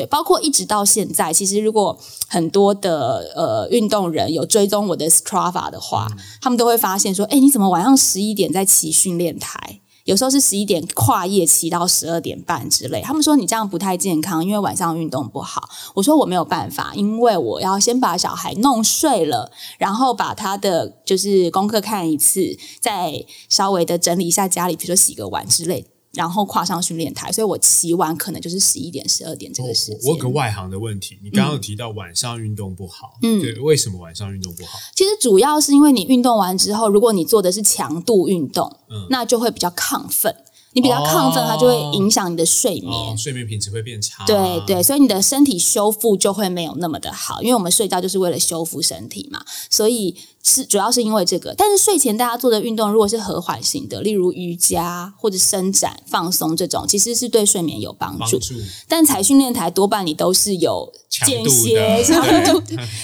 [0.00, 6.08] 对，包括一直到现在，其实如果很多的呃运动人有追踪我的 Strava 的话，
[6.40, 9.82] 他们都会发现说：“哎，你怎么晚上十一点在骑训练台？
[10.04, 15.68] 有时候是十一点跨夜骑到十二点半之类。”他们说你这样不太健康，因为晚上运动不好。
[15.96, 25.84] 我说我没有办法，因为我要先把小孩弄睡了，然后把他的就是功课看一次，再稍微的整理一下家里，比如说洗个碗之类。
[26.12, 30.00] 然后跨上训练台，所以我骑完可能就是十一点、十二点这个时间。
[30.04, 34.78] 我有个外行的问题，你刚刚有提到晚上运动不好，嗯，对，为什么晚上运动不好？
[34.94, 40.34] 其实主要是因为你运动完之后，如果你做的是强度运动，嗯，那就会比较亢奋。
[40.72, 44.24] 你比较亢奋，它就会影响你的睡眠，睡眠品质会变差。
[44.24, 51.52] 对对，所以你的身体修复就会没有那么的好，因为我们睡觉就是为了修复身体嘛，所以是主要是因为这个。
[51.58, 58.38] 但是睡前大家做的运动，如果是和缓型的，例如瑜伽或者伸展放松这种，其实是对睡眠有帮助。
[58.86, 62.62] 但踩训练台多半你都是有间歇强度，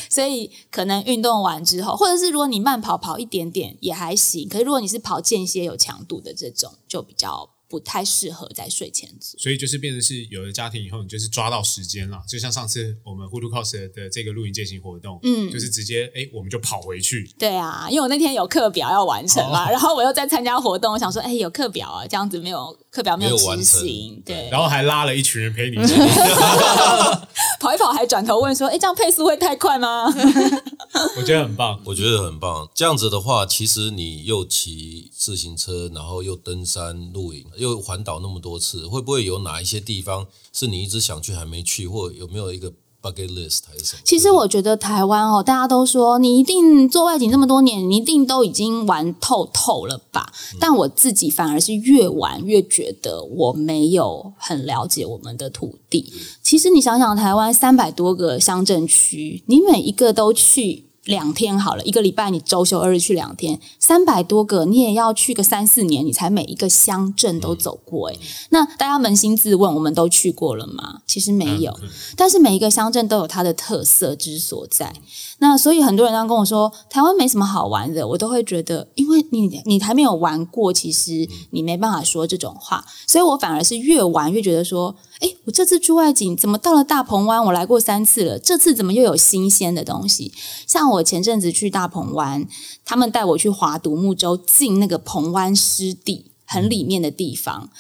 [0.09, 4.49] 所以可能运动完之后，或者是如果你慢跑跑一点点也还行。
[4.49, 7.51] 可是如果你是跑间歇有强度的这种，就比较。
[7.69, 12.23] 不太适合在睡前做，所以就是变成是有了家庭以后，你就是抓到时间了。
[12.29, 17.29] 就像上次我们 Hulu Cos 的这个露营践行活动，嗯，就是直接哎，我们就跑回去。
[17.39, 24.49] 对啊，因为我那天有课表要完成嘛，然后我又在参加活动，我想说，哎，有课表啊，这样子没有课表没有执行，对。
[24.51, 25.77] 然后还拉了一群人陪你
[27.59, 30.07] 跑一跑，还转头问说，哎，这样配速会太快吗？
[31.17, 32.69] 我觉得很棒，我觉得很棒。
[32.75, 37.45] 这样子的话，其实你又骑自行车，然后又登山露营。
[37.57, 42.71] 又环岛那么多次，会不会有哪一些地方是你一直想去还没去，或有没有一个
[43.03, 44.03] bucket list 还是什么？
[44.05, 50.33] 其实我觉得台湾哦，大家都说你一定做外景这么多年，你一定都已经玩透透了吧？
[50.59, 56.13] 但我自己反而是越玩越觉得我没有很了解我们的土地。
[56.43, 60.86] 其实你想想，台湾三百多个乡镇区，你每一个都去。
[61.07, 68.09] 两天好了，一个礼拜你周休二日去两天，三百多个，你也要去个三四年，你才每一个乡镇都走过。
[68.09, 68.19] 诶，
[68.51, 71.03] 那大家扪心自问，我们都去过了吗？
[71.07, 71.79] 其实没有，
[72.17, 74.93] 但是每一个乡镇都有它的特色之所在。
[75.39, 82.85] 那所以很多人刚跟我说台湾没什么好玩的，我都会觉得，因为你你还没有玩过，其实你没办法说这种话。
[83.07, 84.97] 所以我反而是越玩越觉得说。
[85.21, 87.43] 哎，我这次出外景怎么到了大鹏湾？
[87.47, 90.33] 我来过三次了，这次怎么又有新鲜的东西？
[90.67, 92.47] 像我前阵子去大鹏湾，
[92.85, 97.71] 他们带我去划独木舟进那个鹏湾湿地，很里面的地方，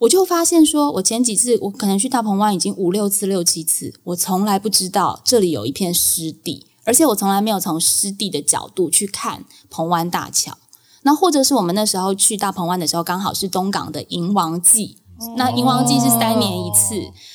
[0.00, 10.58] 我就发现说，我前几次我可能去大鹏湾已经五六次、六七次，我从来不知道这里有一片湿地，而且我从来没有从湿地的角度去看鹏湾大桥。
[11.04, 14.98] 那或者是我们那时候去大鹏湾的时候，刚好是东港的银王季。
[15.36, 16.94] 那银王祭是三年一次，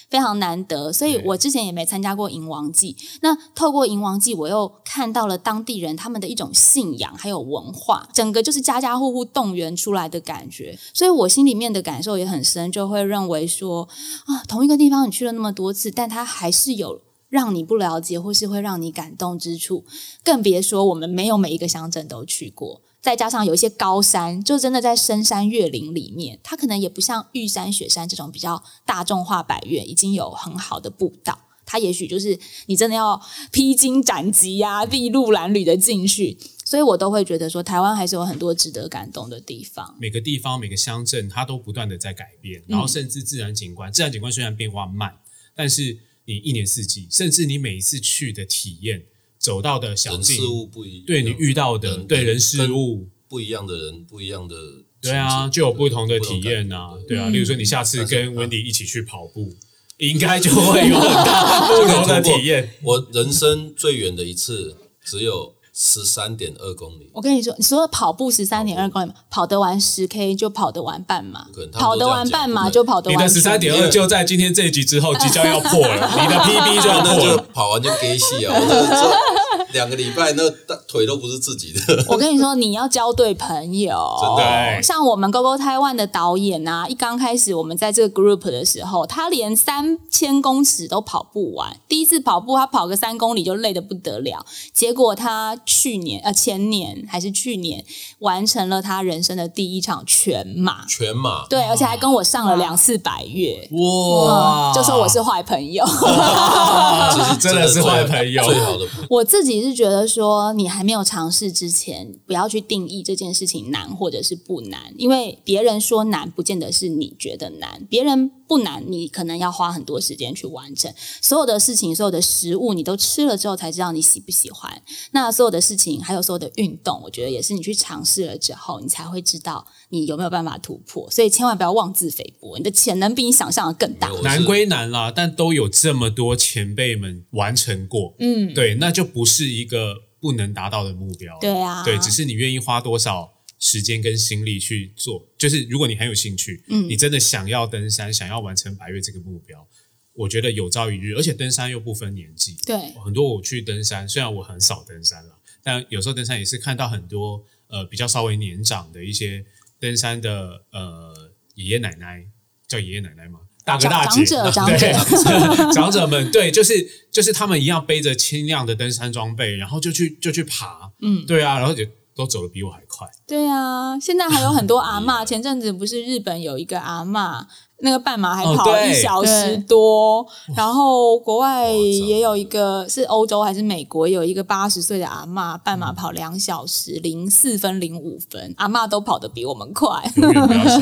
[0.09, 2.95] 非常难得，所以我之前也没参加过银王祭。
[3.21, 10.77] 那透过银王祭，我又看到了当地人他们的一种信仰还有文化，整个就是家家户户动员出来的感觉。
[10.93, 13.87] 所以我心里面的感受也很深，就会认为说
[14.25, 19.83] 啊，同一个地方你去了那么多次，但它还是有让你不了解或是会让你感动之处，
[20.23, 22.81] 更别说我们没有每一个乡镇都去过。
[23.07, 31.39] 再加上有一些高山，就真的在深山越岭里面，它可能也不像玉山、雪山这种比较大众化百越，已经有很好的步道。
[31.65, 36.37] 它也许就是你真的要披荆斩棘呀、筚路蓝缕的进去。
[36.65, 39.95] 所以我都会觉得说，台湾还是有很多值得感动的地方。
[39.97, 45.15] 每个地方、每个乡镇，它都不断的在改变，然后甚至自然景观，自然景观虽然变化慢，
[45.55, 49.05] 但是你一年四季，甚至你每一次去的体验。
[49.47, 54.55] 走到的小事物不一，对你遇到的对人事物不一样的人，不一样的
[55.01, 57.29] 对啊，就有不同的体验呐，对啊。
[57.29, 59.55] 例如说，你下次跟温迪一起去跑步，
[59.99, 62.71] 应该就会有很大 不同的体验。
[62.83, 65.55] 我人生最远的一次只有。
[65.79, 73.15] 十三点二公里，我跟你说，你说跑步十三点二公里，跑得完十 K 就跑得完半马，跑得完半马就跑得完。
[73.15, 78.55] 你的十三点二就在今天这一集之后即将要破了， 你的 PB 就要破了，跑完就给戏啊！
[79.73, 80.49] 两个礼拜那
[80.87, 82.05] 腿都不是自己的。
[82.07, 84.81] 我跟你说，你要交对朋友，真的。
[84.81, 91.77] 像我们 GoGo Taiwan 的导演啊，一刚开始我们在这个 group 的时候，他连三千公尺都跑不完。
[91.87, 94.43] 第一次跑步，他跑个三公里就累得不得了。
[94.73, 97.85] 结果他去年呃前年还是去年
[98.19, 100.85] 完成了他人生的第一场全马。
[100.87, 103.67] 全马对，而且还跟我上了两次百越。
[103.71, 104.73] 哇！
[104.73, 105.85] 就说我是坏朋友，
[107.39, 108.43] 真的是坏朋友。
[108.43, 109.57] 最好的我自己。
[109.67, 117.85] 是觉得说，你还没有尝试之前，不要去定义这件事情难或者是不难，因为别人说难，不见得是你觉得难。
[117.89, 120.93] 别人不难，你可能要花很多时间去完成。
[121.21, 124.81] 所有的事情，所有的食物，你都吃了之后才知道你喜不喜欢。
[125.11, 131.09] 那所有的事情，还有所有的运动，我觉得也是你去尝试了之后，你才会知道你有没有办法突破。
[131.09, 134.09] 所以千万不要妄自菲薄，你的潜能比你想象的更大。
[134.23, 138.13] 难归难啦，但都有这么多前辈们完成过。
[138.19, 139.37] 嗯，对，那就不是。
[139.37, 145.27] 是一个不能达到的目标，对啊，对，只是你愿意花多少时间跟心力去做。
[145.37, 149.67] 就是如果你很有兴趣，嗯，你真的想要登山，想要完成百越这个目标，
[150.13, 159.45] 我觉得有朝一日，而且登山又不分年纪，对，很多我去登山，虽然我很少登山了，但有时候登山也是看到很多呃比较稍微年长的一些
[159.79, 162.25] 登山的呃爷爷奶奶，
[162.67, 163.39] 叫爷爷奶奶吗？
[163.63, 164.93] 大哥大姐，对，
[165.75, 171.85] 长者们，对，就是就是他们一样背着轻量的登山装备，然后就去就去爬，嗯，对啊，然后就
[172.17, 173.07] 都走的比我还快。
[173.27, 177.45] 对啊，现在还有很多阿嬷， 前阵子不是日本有一个阿嬷。
[177.79, 180.25] 那个半马还跑一小时多，
[180.55, 190.11] 然后国外也有一个是欧洲还是美国有一个八十岁的阿妈半马跑两小时零四分零五分，阿妈都跑得比我们快。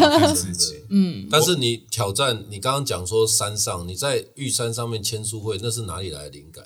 [0.89, 6.63] 嗯，但是你挑战，你刚刚讲说山上你在玉山上面签书会，那是哪里来的灵感？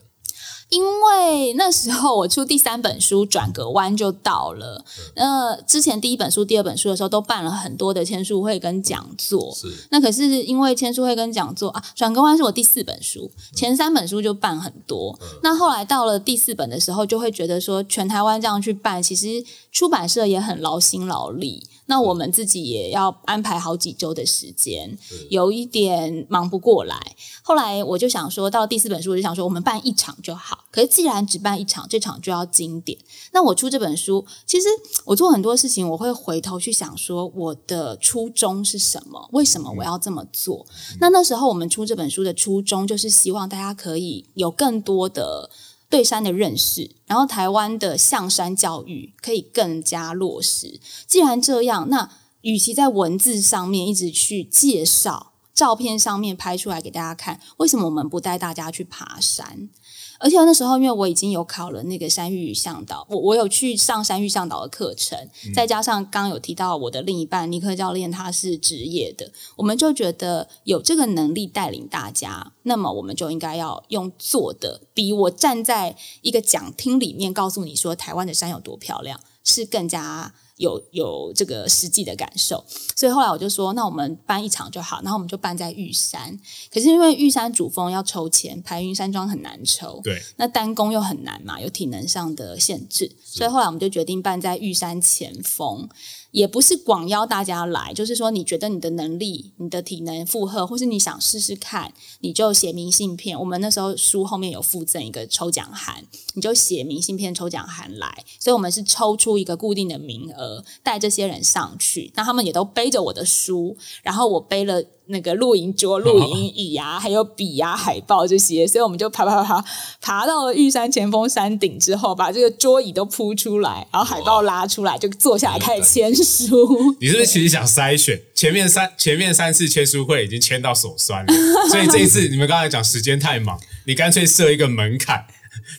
[0.70, 4.86] 因为那时候我出第三本书，转个弯就到了。
[5.16, 9.52] 呃，之前第一本书、第二本书的时候都办了很多的签书会跟讲座。
[9.56, 9.68] 是。
[9.90, 15.18] 那可是因为签书会跟讲座啊，转个弯是我第四本书，前三本书就办很多。
[15.42, 21.68] 那后来到了第四本的时候，就会觉得说，全台湾这样去办，其实出版社也很劳心劳力。
[21.90, 24.96] 那我们自己也要安排好几周的时间，
[25.30, 27.16] 有一点忙不过来。
[27.42, 30.66] 后来我就想说，到第四本书，我就想说，我们办一场就好。
[30.72, 32.98] 可是既然只办一场，这场就要经典。
[33.34, 34.68] 那我出这本书，其实
[35.04, 39.28] 我做很多事情，我会回头去想说，我的初衷是什么？
[39.32, 40.68] 为什么我要这么做？
[41.00, 45.50] 那那时候我们出这本书的初衷，就是希望大家可以有更多的
[45.90, 50.80] 对山的认识，然后台湾的象山教育可以更加落实。
[51.08, 52.12] 既然这样，那
[52.42, 55.29] 与其在文字上面一直去介绍，
[55.60, 59.70] 照片上面拍出来给大家看，为什么我们不带大家去爬山？
[60.18, 65.20] 而且那时候，因为我已经有考了那个山域向导，我我有去上山域向导的课程，
[65.54, 80.34] 再加上刚刚有提到我的另一半尼克教练他是职业的，我们就觉得有这个能力带领大家，那么我们就应该要用做的，比我站在一个讲厅里面告诉你说台湾的山有多漂亮，是更加。
[80.60, 82.64] 有有这个实际的感受，
[82.96, 86.38] 所以后来我就说，那我们办一场就好，然后我们就办在玉山。
[86.72, 95.88] 可是因为玉山主峰要抽签，排云山庄很难抽，对，那单攻又很难嘛，有体能上的限制，所以后来我们就决定办在玉山前锋。
[96.32, 103.40] 也不是广邀大家来，就是说你觉得你的能力、你的体能负荷，或是你想试试看，你就写明信片。
[103.40, 108.24] 我们那时候书后面有附赠一个抽奖函，你就写明信片抽奖函来。
[108.40, 112.12] 所以，我们是抽出一个固定的名额，带这些人上去。
[112.16, 114.84] 那他们也都背着我的书，然后我背了。
[115.10, 119.64] 那个露营桌、露营椅啊，还有笔啊、海报这些，所以我们就爬爬爬
[120.02, 126.96] 爬到了玉山前锋山顶之后，把这个桌椅都铺出来，然后海报拉出来，就坐下来开始签书。
[127.02, 131.34] 你是不是其实想筛选前面三前面三次签书会已经签到手酸了，
[131.70, 135.26] 所以这一次你们刚才讲时间太忙，你干脆设一个门槛，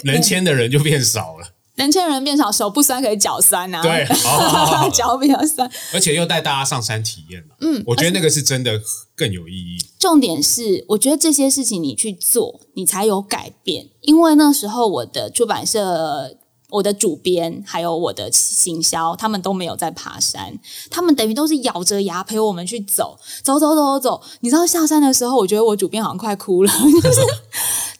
[0.04, 1.54] 能签的人就变少了。
[1.80, 3.82] 能签人变少，手不酸可以脚酸啊。
[3.82, 4.06] 对，
[4.92, 7.56] 脚比较酸，而且又带大家上山体验了。
[7.60, 8.80] 嗯，我觉得那个是真的
[9.16, 9.78] 更有意义。
[9.98, 13.88] 重点是，我觉得这些事情你去做，你才有改变。
[14.02, 16.36] 因为那时候我的出版社、
[16.70, 20.58] 我的主编还有我的行销，他们都没有在爬山，
[20.90, 24.22] 他们等于都是咬着牙陪我们去走，走走走走走。
[24.40, 26.72] 你知道下山的时候，我觉得我主编好像快哭了，
[27.02, 27.20] 就 是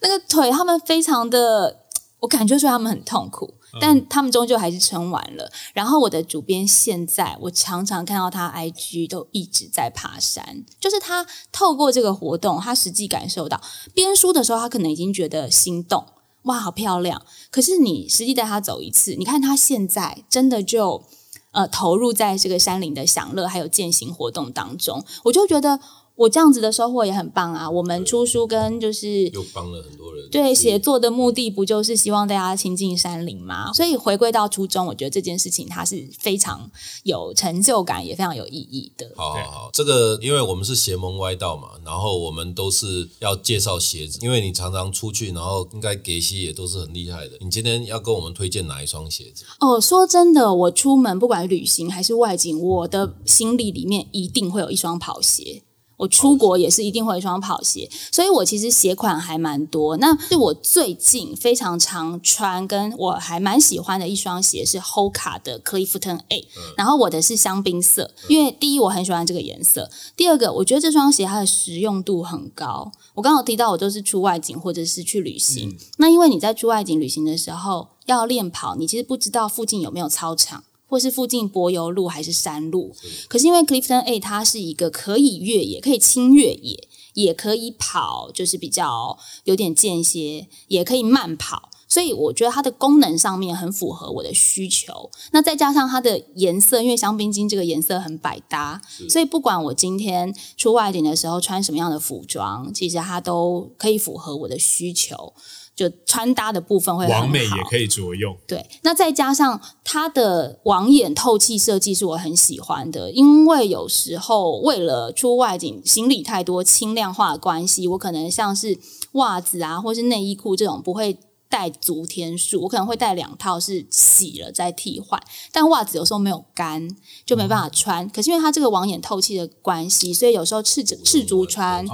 [0.01, 1.79] 那个腿，他们非常的，
[2.21, 3.55] 我感觉出来他们很痛苦。
[3.79, 5.53] 但他们终究还是撑完了。
[5.75, 13.61] 然后我的主编现在，我常常看到他 IG 都一直在爬山，就是他透过这个活动，他实际感受到
[13.95, 16.07] 编书的时候，他可能已经觉得心动，
[16.43, 17.23] 哇，好漂亮。
[17.51, 21.05] 可是你实际带他走一次，你看他现在真的就
[21.53, 25.79] 呃投入在这个山林的享乐还有践行活动当中，我就觉得。
[26.21, 27.71] 我这样子的收获也很棒啊！
[27.71, 30.29] 我们出书跟就是又帮了很多人。
[30.31, 33.73] 对写作的目的不就是希望大家亲近山林吗？
[33.73, 36.71] 所以回归到初衷，我觉得这件事情它是非常
[37.05, 39.11] 有成就感，也非常有意义的。
[39.17, 47.39] 好好好，这个因为我们是邪门歪道嘛，然后我们都是要介绍鞋子，因为你常常出去，然后应该给西也都是很厉害的。
[47.41, 49.47] 你今天要跟我们推荐哪一双鞋子？
[49.61, 55.63] 哦，说真的，我出门不管旅行还是外景，我的行李里面一定会有一双跑鞋。
[56.01, 59.99] 我出国也是一定会一双跑鞋，所以我其实鞋款还蛮多。
[59.99, 72.91] 那是我最近非常常穿，跟我还蛮喜欢的一双鞋是 Hoka 的 Clifton A，然后我的是香槟色，因为第一我很喜欢这个颜色，第二个我觉得这双鞋它的实用度很高。
[73.15, 80.65] 我刚好提到我都是出外景或者是去旅行，那因为你在出外景旅行的时候要练跑，你其实不知道附近有没有操场。
[80.91, 82.95] 或是附近柏油路还是山路，
[83.29, 95.11] 可是因为 Clifton A 它是一个可以越野、可以轻越野，也可以跑，就是比较有点间歇，也可以慢跑，所以我觉得它的功能上面很符合我的需求。
[95.31, 105.33] 那再加上它的颜色，因为香槟金这个颜色很百搭，所以不管我今天出外景的时候穿什么样的服装，其实它都可以符合我的需求。
[105.81, 108.37] 就穿搭的部分会完美，也可以着用。
[108.47, 118.79] 对，那再加上它的网眼透气设计是我很喜欢的，因为有时候为了出外景，行李太多，轻量化的关系，我可能像是
[119.13, 121.17] 袜子啊，或是内衣裤这种不会。
[121.51, 125.21] 带足天数，我可能会带两套，是洗了再替换。
[125.51, 126.89] 但袜子有时候没有干，
[127.27, 128.09] 就没办法穿。
[128.11, 131.85] 可是因为它这个网眼透气的关系，所以有时候赤赤足穿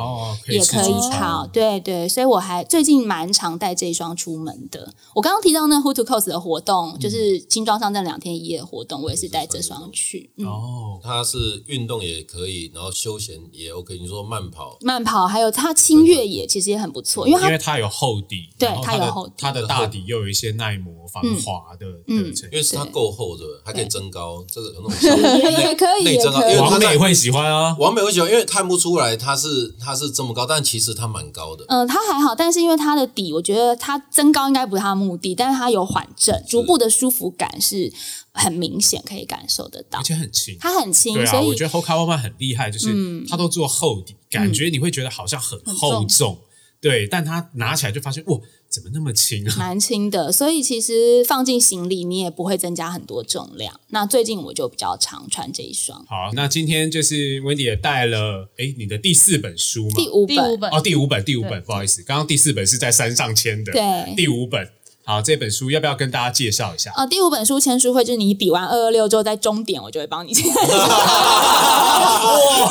[0.49, 1.47] 也可以跑。
[1.47, 4.93] 对对，所以我还最近蛮常带这一双出门的。
[5.15, 10.31] 我刚刚提到那 Who to Cos 的活动，就是轻装上阵两天一夜的活动，我也是带这双去。
[10.45, 13.97] 哦，它是运动也可以，然后休闲也 OK。
[13.99, 19.46] 你说慢跑，慢跑还有它轻越野其实也很不错，因为它因为它有厚底，对它有厚底。
[19.47, 23.61] 它的大底又有一些耐磨、防滑的嗯的成因为是它够厚，对不对？
[23.65, 27.77] 还可以增高，这个有那种效果也也可以，内增啊也可以王美会喜欢啊。
[27.79, 31.65] 王美会喜欢，因为看不出来它是它是这么高，但其实它蛮高的。
[31.69, 37.93] 嗯，它还好，但是因为它的底，我觉得它增高应该不是它的目的，但是它有缓震，逐步的舒服感是
[38.33, 40.03] 很明显可以感受得到而。
[40.03, 40.57] 且很轻。
[40.61, 46.39] 它很轻，对啊，所以嗯我觉得 Hoka One 很厉害，就是它都做厚底，感觉你会觉得好像很厚重，
[46.81, 49.55] 对，但他拿起来就发现哇，怎么那么轻啊？
[49.57, 53.81] 蛮轻的，所以其实放进行李你也不会增加很多重量。
[53.89, 59.97] 那最近我就比较常穿这一双，好，那今天就是 Wendy 也带了，哎，你的第四本书吗？
[59.97, 64.71] 第五本，第五本哦，第五本，第五本，不好意思，刚刚第四本是在山上签的，对第五本。
[65.09, 66.91] 好，这本书要不要跟大家介绍一下？
[66.97, 70.45] 呃，第五本书签书会就是你比完二二六之后，在终点我就会帮你签。
[70.53, 70.59] 哇，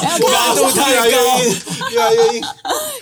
[0.03, 0.27] 难度
[0.71, 1.01] 太高！
[1.91, 2.43] 越来越硬。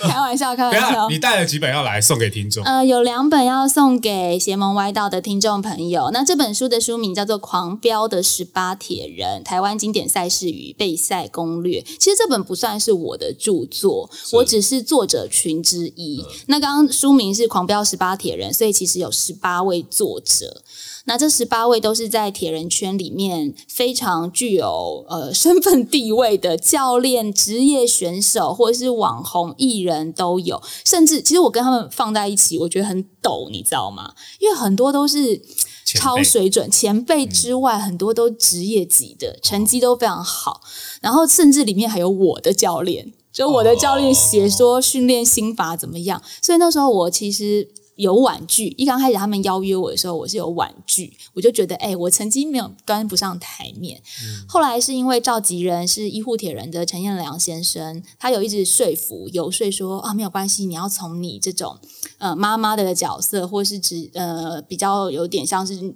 [0.01, 1.17] 开玩笑，开玩笑你。
[1.17, 2.63] 带了几本要来送给听众？
[2.63, 6.11] 呃，有两本要送给邪门歪道的听众朋友。
[6.13, 11.81] 那这本书的书名叫做《狂飙的十八铁人：台湾经典赛事与备赛攻略》。
[11.97, 16.23] 其实这本不算是我的著作，我只是作者群之一。
[16.45, 20.63] 那刚刚书名是《狂飙十八铁人》，所以其实有十八位作者。
[21.05, 30.61] 那这十八位都是在铁人圈里面非常具有呃身份地位的教练、职业选手，或者是网红艺人都有。
[30.85, 34.13] 甚至其实我跟他们放在一起，我觉得很抖，你知道吗？
[34.39, 35.41] 因为很多都是
[35.83, 40.61] 超水准前辈之外，很多都职业级的，成绩都非常好。
[41.01, 46.23] 然后甚至里面还有我的教练，就我的教练写说训练心法怎么样。
[46.41, 47.67] 所以那时候我其实。
[47.95, 54.01] 有婉拒，一刚开始他们邀约我的时候，我是有婉拒，我就觉得，哎、我曾经没有端不上台面。
[54.47, 61.77] 后来是因为召集人是医护铁人的陈彦良先生，他有一直说服游说说啊，没有关系，你要从你这种
[62.17, 65.93] 呃妈妈的角色，或是指呃比较有点像是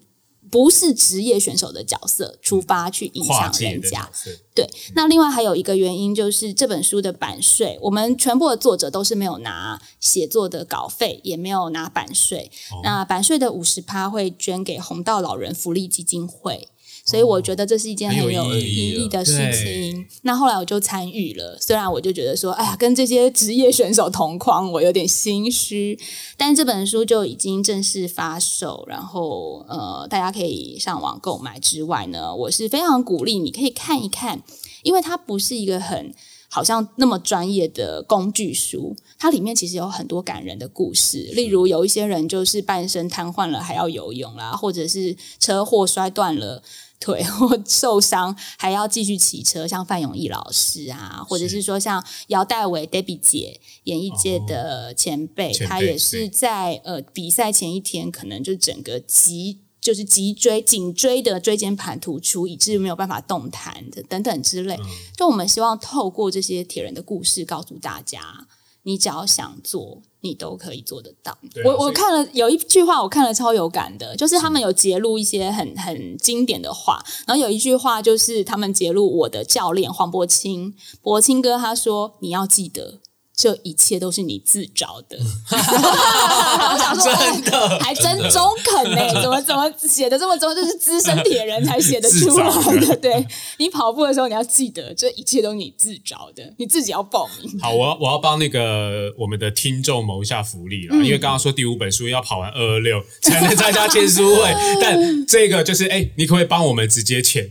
[0.50, 4.10] 不是职业选手的角色出发去影响人家
[4.56, 12.52] 对，那另外还有一个原因就是这本书的版税，我们全部的作者都是没有拿写作的稿费，也没有拿版税。
[12.72, 16.70] 哦那版税的五十趴会捐给红道老人福利基金会。
[17.08, 20.05] 所以我觉得这是一件很有意义的事情。
[20.24, 25.97] 那后来我就参与了，虽然我就觉得说，哎呀，跟这些职业选手同框，我有点心虚。
[26.36, 34.43] 但这本书就已经正式发售，然后呃，大家可以上网购买之外呢，我是非常鼓励你可以看一看，
[34.84, 36.14] 因为它不是一个很
[36.49, 46.62] 好像那么专业的工具书，它里面其实有很多感人的故事，例如有一些人就是半身瘫痪了还要游泳啦，或者是车祸摔断了。
[47.00, 64.76] 腿 或受伤还要继续骑车，像范永义老师啊，或者是说像姚代伟 Debbie 姐，演艺界的前辈，哦前辈她也是在呃比赛前一天，可能就整个脊就是脊椎颈椎的椎间盘突出，以致没有办法动弹的等等之类。
[64.76, 64.86] 嗯
[65.16, 68.48] 就我们希望透过这些铁人的故事，告诉大家，
[68.88, 71.38] 你只要想做，你都可以做得到。
[71.65, 82.99] 我我看了有一句话，我看了超有感的，就是他们有揭露一些很很经典的话，然后有一句话就是他们揭露我的教练黄伯清，伯清哥他说你要记得。
[83.38, 85.15] 这一切都是你自找的，
[85.51, 90.55] 我想说，真的还真中肯呢、怎么怎么写的这么中？
[90.55, 92.95] 就是资深铁人才写得出来的。
[92.97, 93.27] 对。
[93.59, 97.59] 你跑步的时候，你要记得，这一切都是你自找的，你自己要报名。
[97.59, 101.05] 好，我要我要帮那个我们的听众谋一下福利了，嗯。
[101.05, 107.47] 因为刚刚说第五本书要跑完二二六才能参加签书会， 但这个就是哎，你可不可以帮我们直接签，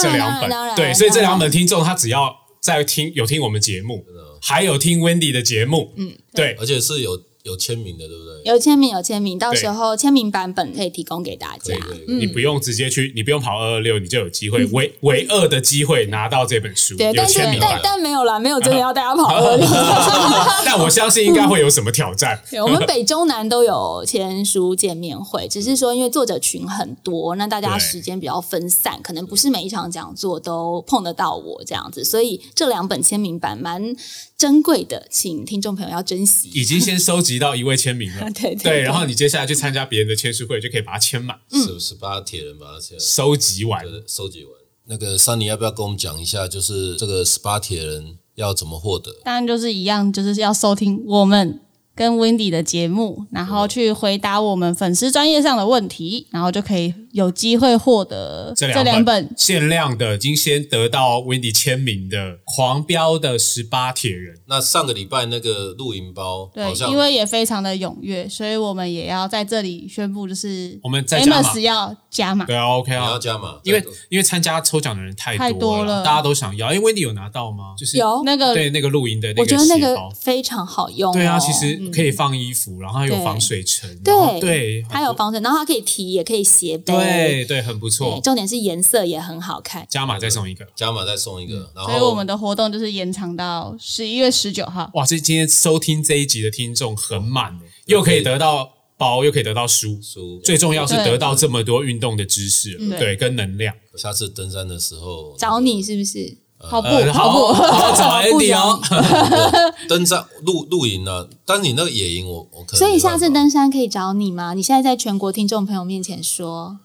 [0.00, 0.50] 这两本？
[0.74, 4.04] 对，所以这两本听众他只要在听有听我们节目，
[4.42, 8.52] 还有听 Wendy 的节目，嗯，对，而且是有有签名的，对不对？
[8.52, 11.74] 有签名，有签名，到时候签名版本可以提供给大家。
[12.06, 17.80] 你不用直接去，你不用跑二二六，你就有机会唯唯二的机会拿到这本书，对，有但是但签名版。
[17.82, 19.66] 但没有啦，没有真的要大家跑二六。
[20.64, 22.40] 但我相信应该会有什么挑战。
[22.50, 33.94] 对，我们北中南都有签书见面会，只是说因为作者群很多，那大家时间比较分散，可能不是每一场讲座都碰得到我这样子，所以这两本签名版蛮
[34.38, 36.50] 珍贵的，请听众朋友要珍惜。
[36.54, 43.84] 已经先收集到一位签名了， 对对对然后你接下来去参加别人的签书会，就可以把它签满，十十八铁人把它签收集完。
[43.84, 44.52] 呃收集完。
[44.86, 49.12] 那个桑尼要不要跟我们讲一下，就是这个十八铁人要怎么获得？
[49.24, 51.60] 当然就是一样，就是要收听我们
[51.94, 59.30] 跟 Wendy 的节目，然后去回答我们粉丝专业上的问题，然后就可以有机会获得这两两本。
[59.36, 64.36] 限量的，已经先得到 Wendy 签名的《狂飙的十八铁人》。
[64.46, 72.46] 那上个礼拜那个露营包，对因为也非常的踊跃，所以我们也要在这里宣布，就是我们再加码 Amos 要加码。
[72.46, 76.72] 对啊，OK 啊要啊，加码，因为因为参加抽奖的人太太多了大家都想要。
[76.72, 77.74] 因为 Wendy 有拿到吗？
[77.78, 79.92] 就是有那个对那个露营的那个我觉得那个。
[80.14, 81.14] 非常好用、哦。
[81.14, 86.92] 对啊，其实可以放衣服，然后它有防水层，对对，它有防水，然后它可以提，也可以斜背。
[86.92, 88.20] 对对，很不，错。
[88.22, 89.86] 重点是颜色也很好看。
[89.88, 94.90] 加码再送一个，加码再送一个，然后所以我们的活动就是延长到十一月十九号。
[94.94, 95.06] 哇！
[95.06, 103.74] 这今天收听这一集的听众很满，又可以得到包，又可以得到书，书最重要是得到这么多运动的知识，嗯对，跟能量。
[103.96, 106.38] 下次登山的时候找你是不是？
[106.70, 108.80] 跑步，呃跑步，好好找 跑步 Andy 哦。
[109.88, 114.54] 登山露露营呢，但是你那个野营我我可能所以下次登山可以找你吗？
[114.54, 116.78] 你现在在全国听众朋友面前说，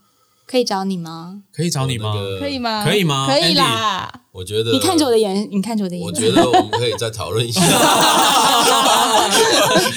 [0.46, 1.42] 可以找你吗？
[1.54, 2.14] 可以找你吗？
[2.40, 2.86] 可以吗？
[2.86, 4.12] 可以吗可以啦。
[4.32, 7.62] 我觉得你看着我的眼，你看着我的眼我，觉得我们可以再讨论一下，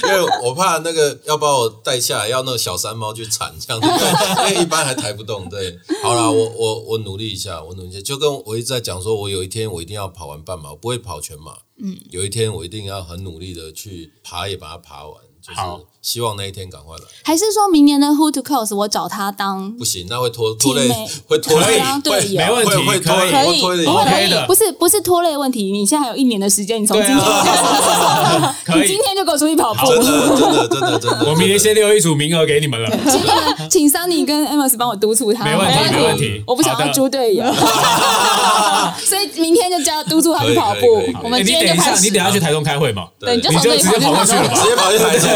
[0.05, 5.49] 因为我怕那个要把我带下来，要那个小山猫去铲这样子，对因为一般还抬不动。
[5.49, 11.59] 对，好啦，我我我努力一下，我努力一下，就跟我一直在讲说，我有一天我一定要跑完半马，我不会跑全马。
[11.83, 17.03] 嗯，有一天我一定要很努力的去爬，也把它爬完，就是好希望那一天赶快来。
[17.23, 20.89] 还是说明年的 Who to Close 我找他当不行，那会拖拖累
[21.27, 23.87] 会拖累，当队友没问题会会拖可以累，可以你。
[23.87, 29.87] OK 的不是不是拖累问题，你现在还有一年的时间， 你从今天、你今天就给我出去跑步。
[29.87, 31.27] 真的，真的，真的，真的。
[31.31, 32.91] 我明天先留一组名额给你们了。
[33.11, 33.21] 请
[33.69, 37.45] 请 Sunny 跟 Amos 帮我督促他，没问题没问题我不想要猪队友，
[39.05, 41.25] 所以明天就叫督促他去跑步可以可以可以。
[41.25, 42.03] 我们今哎你等一下，天就开始。
[42.05, 43.07] 你等下去台中开会嘛？
[43.19, 45.29] 对，你就你就从这里直接跑过去直接跑去台中，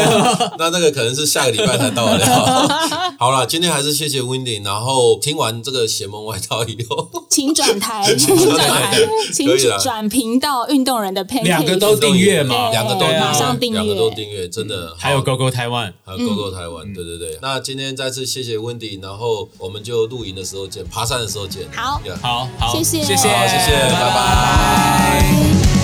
[0.59, 2.69] 那那个可能是下个礼拜才到得了。
[3.19, 8.97] 好了，今天还是谢谢 Windy，然后听完这个邪门外道以后， 请转台，请转台，
[9.33, 13.79] 请转频道运动人的 a 两个都订阅嘛，两个都马上订阅。
[13.79, 17.37] 两个都订阅，真的还有高 GoGo 台湾，还有 Go Go 台湾，对对对。
[17.41, 21.63] 那今天再次谢谢 Windy，然后我们就露营的时候见，爬山的时候见。
[21.73, 22.01] 好。
[22.21, 23.03] 好好，谢谢。
[23.03, 23.89] 谢谢，谢谢拜。
[23.91, 25.74] 拜拜